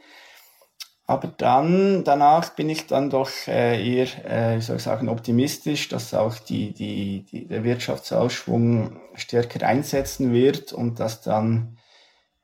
Aber 1.05 1.27
dann, 1.27 2.05
danach 2.05 2.51
bin 2.55 2.69
ich 2.69 2.87
dann 2.87 3.09
doch 3.09 3.29
äh, 3.47 3.83
eher, 3.85 4.07
äh, 4.25 4.57
wie 4.57 4.61
soll 4.61 4.77
ich 4.77 4.83
sagen, 4.83 5.09
optimistisch, 5.09 5.89
dass 5.89 6.13
auch 6.13 6.39
die, 6.39 6.73
die, 6.73 7.25
die, 7.29 7.47
der 7.47 7.65
Wirtschaftsausschwung 7.65 9.01
stärker 9.15 9.67
einsetzen 9.67 10.31
wird 10.31 10.71
und 10.71 11.01
dass 11.01 11.21
dann 11.21 11.77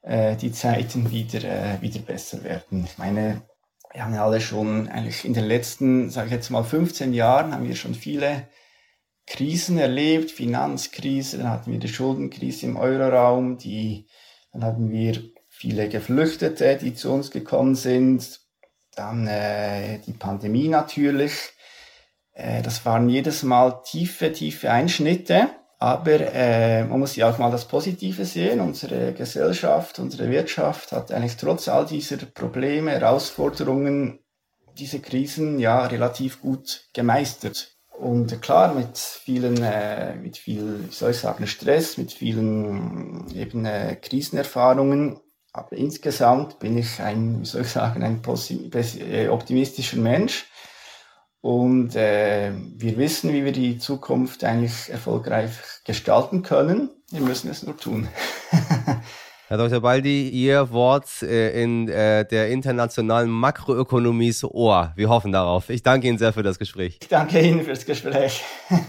äh, 0.02 0.36
die 0.36 0.52
Zeiten 0.52 1.12
wieder, 1.12 1.43
äh, 1.45 1.82
wieder 1.82 2.00
besser 2.00 2.43
werden. 2.43 2.84
Ich 2.84 2.97
meine, 2.97 3.43
wir 3.93 4.04
haben 4.04 4.13
ja 4.13 4.26
alle 4.26 4.41
schon 4.41 4.89
eigentlich 4.89 5.23
in 5.23 5.34
den 5.34 5.45
letzten, 5.45 6.10
sage 6.10 6.28
ich 6.28 6.34
jetzt 6.34 6.50
mal, 6.50 6.63
15 6.63 7.13
Jahren 7.13 7.54
haben 7.54 7.67
wir 7.67 7.76
schon 7.76 7.95
viele 7.95 8.50
Krisen 9.28 9.78
erlebt, 9.78 10.32
Finanzkrise, 10.32 11.38
dann 11.38 11.50
hatten 11.50 11.71
wir 11.71 11.80
die 11.80 11.88
Schuldenkrise 11.88 12.65
im 12.65 12.78
Euroraum, 12.78 13.58
die 13.58 14.08
dann 14.58 14.72
hatten 14.72 14.91
wir 14.91 15.22
viele 15.48 15.88
Geflüchtete, 15.88 16.78
die 16.78 16.96
zu 16.96 17.12
uns 17.12 17.30
gekommen 17.30 17.76
sind. 17.76 18.39
Dann 18.96 19.28
äh, 19.28 20.00
die 20.00 20.13
Pandemie 20.13 20.67
natürlich. 20.67 21.52
Äh, 22.34 22.63
das 22.63 22.84
waren 22.84 23.08
jedes 23.08 23.43
Mal 23.43 23.84
tiefe, 23.84 24.34
tiefe 24.34 24.72
Einschnitte. 24.72 25.50
Aber 25.78 26.34
äh, 26.34 26.86
man 26.86 27.00
muss 27.00 27.15
ja 27.15 27.30
auch 27.30 27.38
mal 27.38 27.52
das 27.52 27.67
Positive 27.67 28.26
sehen. 28.26 28.60
Unsere 28.60 29.13
Gesellschaft, 29.13 30.00
unsere 30.00 30.32
Wirtschaft 30.32 30.91
hat 30.91 31.12
eigentlich 31.12 31.38
trotz 31.38 31.67
all 31.67 31.86
dieser 31.86 32.17
Probleme, 32.17 32.93
Herausforderungen, 32.93 34.17
diese 34.76 35.00
Krisen 35.00 35.60
ja 35.60 35.86
relativ 35.86 36.41
gut 36.41 36.88
gemeistert. 36.93 37.77
Und 37.97 38.41
klar, 38.43 38.75
mit 38.75 38.97
vielen, 38.97 39.62
äh, 39.63 40.15
mit 40.15 40.38
viel, 40.38 40.86
wie 40.88 40.93
soll 40.93 41.12
ich 41.12 41.17
sagen, 41.17 41.47
Stress, 41.47 41.97
mit 41.97 42.13
vielen 42.13 43.27
eben 43.33 43.65
äh, 43.65 43.95
Krisenerfahrungen. 43.95 45.19
Aber 45.51 45.71
insgesamt 45.71 46.60
bin 46.60 46.77
ich 46.77 47.01
ein, 47.01 47.41
wie 47.41 47.45
soll 47.45 47.62
ich 47.62 47.69
sagen, 47.69 48.03
ein 48.03 48.21
äh, 48.23 49.29
optimistischer 49.29 49.97
Mensch. 49.97 50.45
Und 51.41 51.95
äh, 51.95 52.51
wir 52.75 52.97
wissen, 52.97 53.33
wie 53.33 53.45
wir 53.45 53.51
die 53.51 53.79
Zukunft 53.79 54.43
eigentlich 54.43 54.91
erfolgreich 54.91 55.51
gestalten 55.83 56.43
können. 56.43 56.91
Wir 57.10 57.21
müssen 57.21 57.49
es 57.49 57.63
nur 57.63 57.77
tun. 57.77 58.07
Herr 59.49 59.57
Dr. 59.57 59.79
Baldi, 59.79 60.27
Ihr 60.27 60.71
Wort 60.71 61.21
äh, 61.21 61.63
in 61.63 61.88
äh, 61.88 62.27
der 62.27 62.49
internationalen 62.49 63.29
Makroökonomie 63.29 64.27
ist 64.27 64.43
Ohr. 64.43 64.91
Wir 64.97 65.07
hoffen 65.07 65.31
darauf. 65.31 65.69
Ich 65.69 65.83
danke 65.83 66.10
Ihnen 66.10 66.17
sehr 66.17 66.33
für 66.33 66.43
das 66.43 66.60
Gespräch. 66.60 66.97
Ich 67.01 67.07
danke 67.07 67.39
Ihnen 67.39 67.63
fürs 67.63 67.86
Gespräch. 67.86 68.43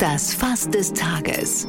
Das 0.00 0.32
Fass 0.32 0.70
des 0.70 0.92
Tages. 0.92 1.66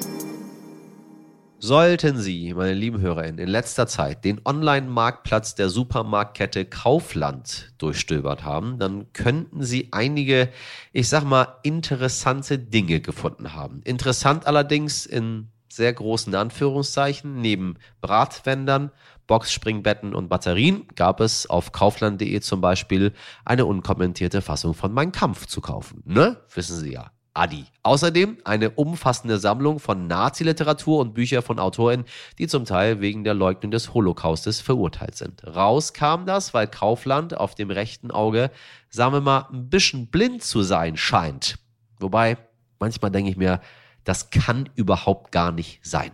Sollten 1.58 2.19
Sie, 2.19 2.54
meine 2.54 2.75
lieben 2.75 3.02
HörerInnen, 3.02 3.39
in 3.39 3.49
letzter 3.49 3.88
Zeit 3.88 4.23
den 4.23 4.39
Online-Marktplatz 4.45 5.56
der 5.56 5.69
Supermarktkette 5.69 6.65
Kaufland 6.65 7.73
durchstöbert 7.80 8.43
haben, 8.43 8.78
dann 8.78 9.12
könnten 9.13 9.63
Sie 9.63 9.89
einige, 9.91 10.49
ich 10.93 11.10
sag 11.10 11.23
mal, 11.23 11.58
interessante 11.63 12.60
Dinge 12.60 12.99
gefunden 12.99 13.56
haben. 13.56 13.82
Interessant 13.84 14.45
allerdings 14.45 15.08
in 15.08 15.49
sehr 15.72 15.94
großen 15.94 16.34
Anführungszeichen. 16.36 17.40
Neben 17.42 17.78
Bratwändern, 18.02 18.92
Boxspringbetten 19.28 20.16
und 20.16 20.28
Batterien 20.28 20.88
gab 20.96 21.20
es 21.20 21.48
auf 21.48 21.72
kaufland.de 21.72 22.40
zum 22.42 22.62
Beispiel 22.62 23.14
eine 23.46 23.66
unkommentierte 23.66 24.42
Fassung 24.42 24.74
von 24.74 24.92
Mein 24.92 25.12
Kampf 25.12 25.46
zu 25.46 25.62
kaufen. 25.62 26.02
Ne? 26.06 26.38
Wissen 26.54 26.78
Sie 26.78 26.94
ja. 26.94 27.12
Adi. 27.40 27.66
Außerdem 27.84 28.40
eine 28.44 28.72
umfassende 28.72 29.40
Sammlung 29.40 29.80
von 29.80 30.08
Nazi-Literatur 30.08 31.00
und 31.00 31.14
Bücher 31.14 31.42
von 31.42 31.60
Autoren, 31.60 32.06
die 32.38 32.48
zum 32.48 32.66
Teil 32.66 33.02
wegen 33.02 33.24
der 33.24 33.34
Leugnung 33.34 33.72
des 33.72 33.94
Holocaustes 33.94 34.62
verurteilt 34.62 35.16
sind. 35.16 35.46
Raus 35.46 35.94
kam 35.94 36.26
das, 36.26 36.54
weil 36.54 36.68
Kaufland 36.68 37.38
auf 37.38 37.56
dem 37.56 37.72
rechten 37.72 38.12
Auge, 38.12 38.52
sagen 38.90 39.14
wir 39.14 39.22
mal, 39.22 39.48
ein 39.54 39.70
bisschen 39.70 40.08
blind 40.08 40.44
zu 40.44 40.64
sein 40.64 40.98
scheint. 40.98 41.60
Wobei, 42.00 42.38
manchmal 42.80 43.12
denke 43.12 43.30
ich 43.30 43.38
mir, 43.38 43.62
das 44.10 44.32
kann 44.32 44.67
überhaupt 44.74 45.32
gar 45.32 45.52
nicht 45.52 45.86
sein. 45.86 46.12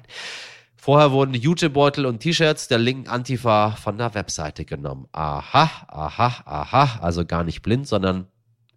Vorher 0.76 1.14
wurden 1.14 1.34
Jutebeutel 1.34 2.06
und 2.06 2.20
T-Shirts 2.20 2.68
der 2.68 2.78
linken 2.78 3.08
Antifa 3.08 3.72
von 3.72 3.98
der 3.98 4.14
Webseite 4.14 4.66
genommen. 4.66 5.08
Aha, 5.14 5.70
aha, 5.88 6.44
aha. 6.46 7.00
Also 7.02 7.26
gar 7.26 7.46
nicht 7.46 7.62
blind, 7.62 7.88
sondern 7.88 8.28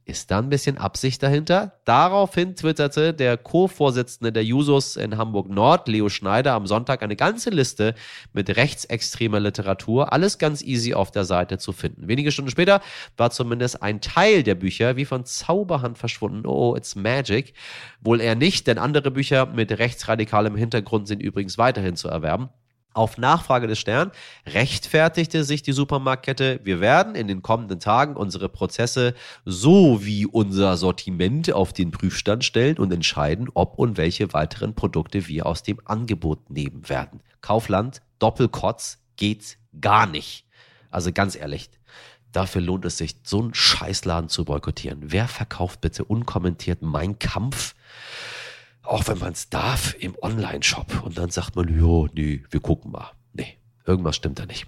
ist 0.08 0.30
da 0.30 0.38
ein 0.38 0.48
bisschen 0.48 0.78
Absicht 0.78 1.22
dahinter? 1.22 1.80
Daraufhin 1.84 2.56
twitterte 2.56 3.12
der 3.12 3.36
Co-Vorsitzende 3.36 4.32
der 4.32 4.42
Jusos 4.42 4.96
in 4.96 5.18
Hamburg 5.18 5.50
Nord, 5.50 5.86
Leo 5.86 6.08
Schneider, 6.08 6.54
am 6.54 6.66
Sonntag 6.66 7.02
eine 7.02 7.14
ganze 7.14 7.50
Liste 7.50 7.94
mit 8.32 8.56
rechtsextremer 8.56 9.38
Literatur. 9.38 10.12
Alles 10.12 10.38
ganz 10.38 10.62
easy 10.62 10.94
auf 10.94 11.10
der 11.10 11.24
Seite 11.24 11.58
zu 11.58 11.72
finden. 11.72 12.08
Wenige 12.08 12.32
Stunden 12.32 12.50
später 12.50 12.80
war 13.18 13.30
zumindest 13.30 13.82
ein 13.82 14.00
Teil 14.00 14.42
der 14.42 14.54
Bücher 14.54 14.96
wie 14.96 15.04
von 15.04 15.26
Zauberhand 15.26 15.98
verschwunden. 15.98 16.46
Oh, 16.46 16.74
it's 16.74 16.96
magic. 16.96 17.52
Wohl 18.00 18.22
eher 18.22 18.34
nicht, 18.34 18.66
denn 18.66 18.78
andere 18.78 19.10
Bücher 19.10 19.44
mit 19.44 19.78
rechtsradikalem 19.78 20.56
Hintergrund 20.56 21.06
sind 21.06 21.20
übrigens 21.20 21.58
weiterhin 21.58 21.96
zu 21.96 22.08
erwerben. 22.08 22.48
Auf 22.98 23.16
Nachfrage 23.16 23.68
des 23.68 23.78
Stern 23.78 24.10
rechtfertigte 24.44 25.44
sich 25.44 25.62
die 25.62 25.70
Supermarktkette, 25.70 26.58
wir 26.64 26.80
werden 26.80 27.14
in 27.14 27.28
den 27.28 27.42
kommenden 27.42 27.78
Tagen 27.78 28.16
unsere 28.16 28.48
Prozesse 28.48 29.14
sowie 29.44 30.26
unser 30.26 30.76
Sortiment 30.76 31.52
auf 31.52 31.72
den 31.72 31.92
Prüfstand 31.92 32.44
stellen 32.44 32.76
und 32.76 32.92
entscheiden, 32.92 33.50
ob 33.54 33.78
und 33.78 33.98
welche 33.98 34.32
weiteren 34.32 34.74
Produkte 34.74 35.28
wir 35.28 35.46
aus 35.46 35.62
dem 35.62 35.78
Angebot 35.84 36.50
nehmen 36.50 36.88
werden. 36.88 37.20
Kaufland, 37.40 38.02
Doppelkotz 38.18 38.98
geht 39.14 39.58
gar 39.80 40.08
nicht. 40.08 40.44
Also 40.90 41.12
ganz 41.12 41.36
ehrlich, 41.36 41.70
dafür 42.32 42.62
lohnt 42.62 42.84
es 42.84 42.98
sich, 42.98 43.14
so 43.22 43.40
einen 43.40 43.54
Scheißladen 43.54 44.28
zu 44.28 44.44
boykottieren. 44.44 45.12
Wer 45.12 45.28
verkauft 45.28 45.82
bitte 45.82 46.04
unkommentiert 46.04 46.82
Mein 46.82 47.16
Kampf? 47.20 47.76
Auch 48.88 49.06
wenn 49.06 49.18
man 49.18 49.32
es 49.32 49.50
darf, 49.50 49.94
im 49.98 50.16
Online-Shop. 50.20 51.02
Und 51.04 51.18
dann 51.18 51.30
sagt 51.30 51.56
man, 51.56 51.68
jo, 51.68 52.08
nee, 52.14 52.42
wir 52.50 52.60
gucken 52.60 52.90
mal. 52.92 53.12
Nee, 53.32 53.58
irgendwas 53.86 54.16
stimmt 54.16 54.38
da 54.38 54.46
nicht. 54.46 54.66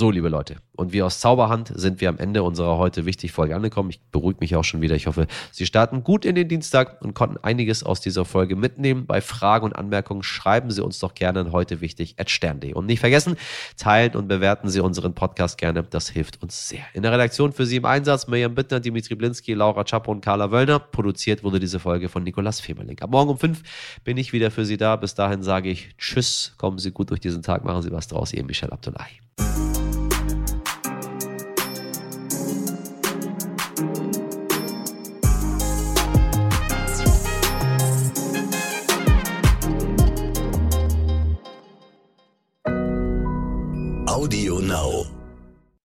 So, 0.00 0.10
liebe 0.10 0.30
Leute, 0.30 0.56
und 0.76 0.94
wie 0.94 1.02
aus 1.02 1.20
Zauberhand 1.20 1.72
sind 1.74 2.00
wir 2.00 2.08
am 2.08 2.16
Ende 2.16 2.42
unserer 2.42 2.78
heute 2.78 3.04
wichtig 3.04 3.32
Folge 3.32 3.54
angekommen. 3.54 3.90
Ich 3.90 4.00
beruhige 4.00 4.38
mich 4.40 4.56
auch 4.56 4.64
schon 4.64 4.80
wieder. 4.80 4.94
Ich 4.94 5.06
hoffe, 5.06 5.26
Sie 5.52 5.66
starten 5.66 6.04
gut 6.04 6.24
in 6.24 6.34
den 6.36 6.48
Dienstag 6.48 7.02
und 7.02 7.12
konnten 7.12 7.36
einiges 7.44 7.84
aus 7.84 8.00
dieser 8.00 8.24
Folge 8.24 8.56
mitnehmen. 8.56 9.04
Bei 9.04 9.20
Fragen 9.20 9.66
und 9.66 9.76
Anmerkungen 9.76 10.22
schreiben 10.22 10.70
Sie 10.70 10.82
uns 10.82 11.00
doch 11.00 11.12
gerne 11.12 11.40
an 11.40 11.52
heute 11.52 11.82
wichtig 11.82 12.14
at 12.16 12.30
stern.de. 12.30 12.72
Und 12.72 12.86
nicht 12.86 13.00
vergessen, 13.00 13.36
teilen 13.76 14.16
und 14.16 14.26
bewerten 14.26 14.70
Sie 14.70 14.80
unseren 14.80 15.14
Podcast 15.14 15.58
gerne. 15.58 15.82
Das 15.82 16.08
hilft 16.08 16.42
uns 16.42 16.70
sehr. 16.70 16.84
In 16.94 17.02
der 17.02 17.12
Redaktion 17.12 17.52
für 17.52 17.66
Sie 17.66 17.76
im 17.76 17.84
Einsatz 17.84 18.26
Mirjam 18.26 18.54
Bittner, 18.54 18.80
Dimitri 18.80 19.16
Blinski, 19.16 19.52
Laura 19.52 19.84
Czapo 19.84 20.10
und 20.10 20.22
Carla 20.22 20.50
Wöllner. 20.50 20.78
Produziert 20.78 21.44
wurde 21.44 21.60
diese 21.60 21.78
Folge 21.78 22.08
von 22.08 22.22
Nikolas 22.22 22.58
Femerling. 22.58 22.98
Ab 23.00 23.10
morgen 23.10 23.28
um 23.28 23.38
fünf 23.38 23.62
bin 24.02 24.16
ich 24.16 24.32
wieder 24.32 24.50
für 24.50 24.64
Sie 24.64 24.78
da. 24.78 24.96
Bis 24.96 25.14
dahin 25.14 25.42
sage 25.42 25.68
ich 25.68 25.94
Tschüss, 25.98 26.54
kommen 26.56 26.78
Sie 26.78 26.90
gut 26.90 27.10
durch 27.10 27.20
diesen 27.20 27.42
Tag, 27.42 27.66
machen 27.66 27.82
Sie 27.82 27.92
was 27.92 28.08
draus. 28.08 28.32
Ihr 28.32 28.44
Michel 28.44 28.70
Abdullahi. 28.70 29.20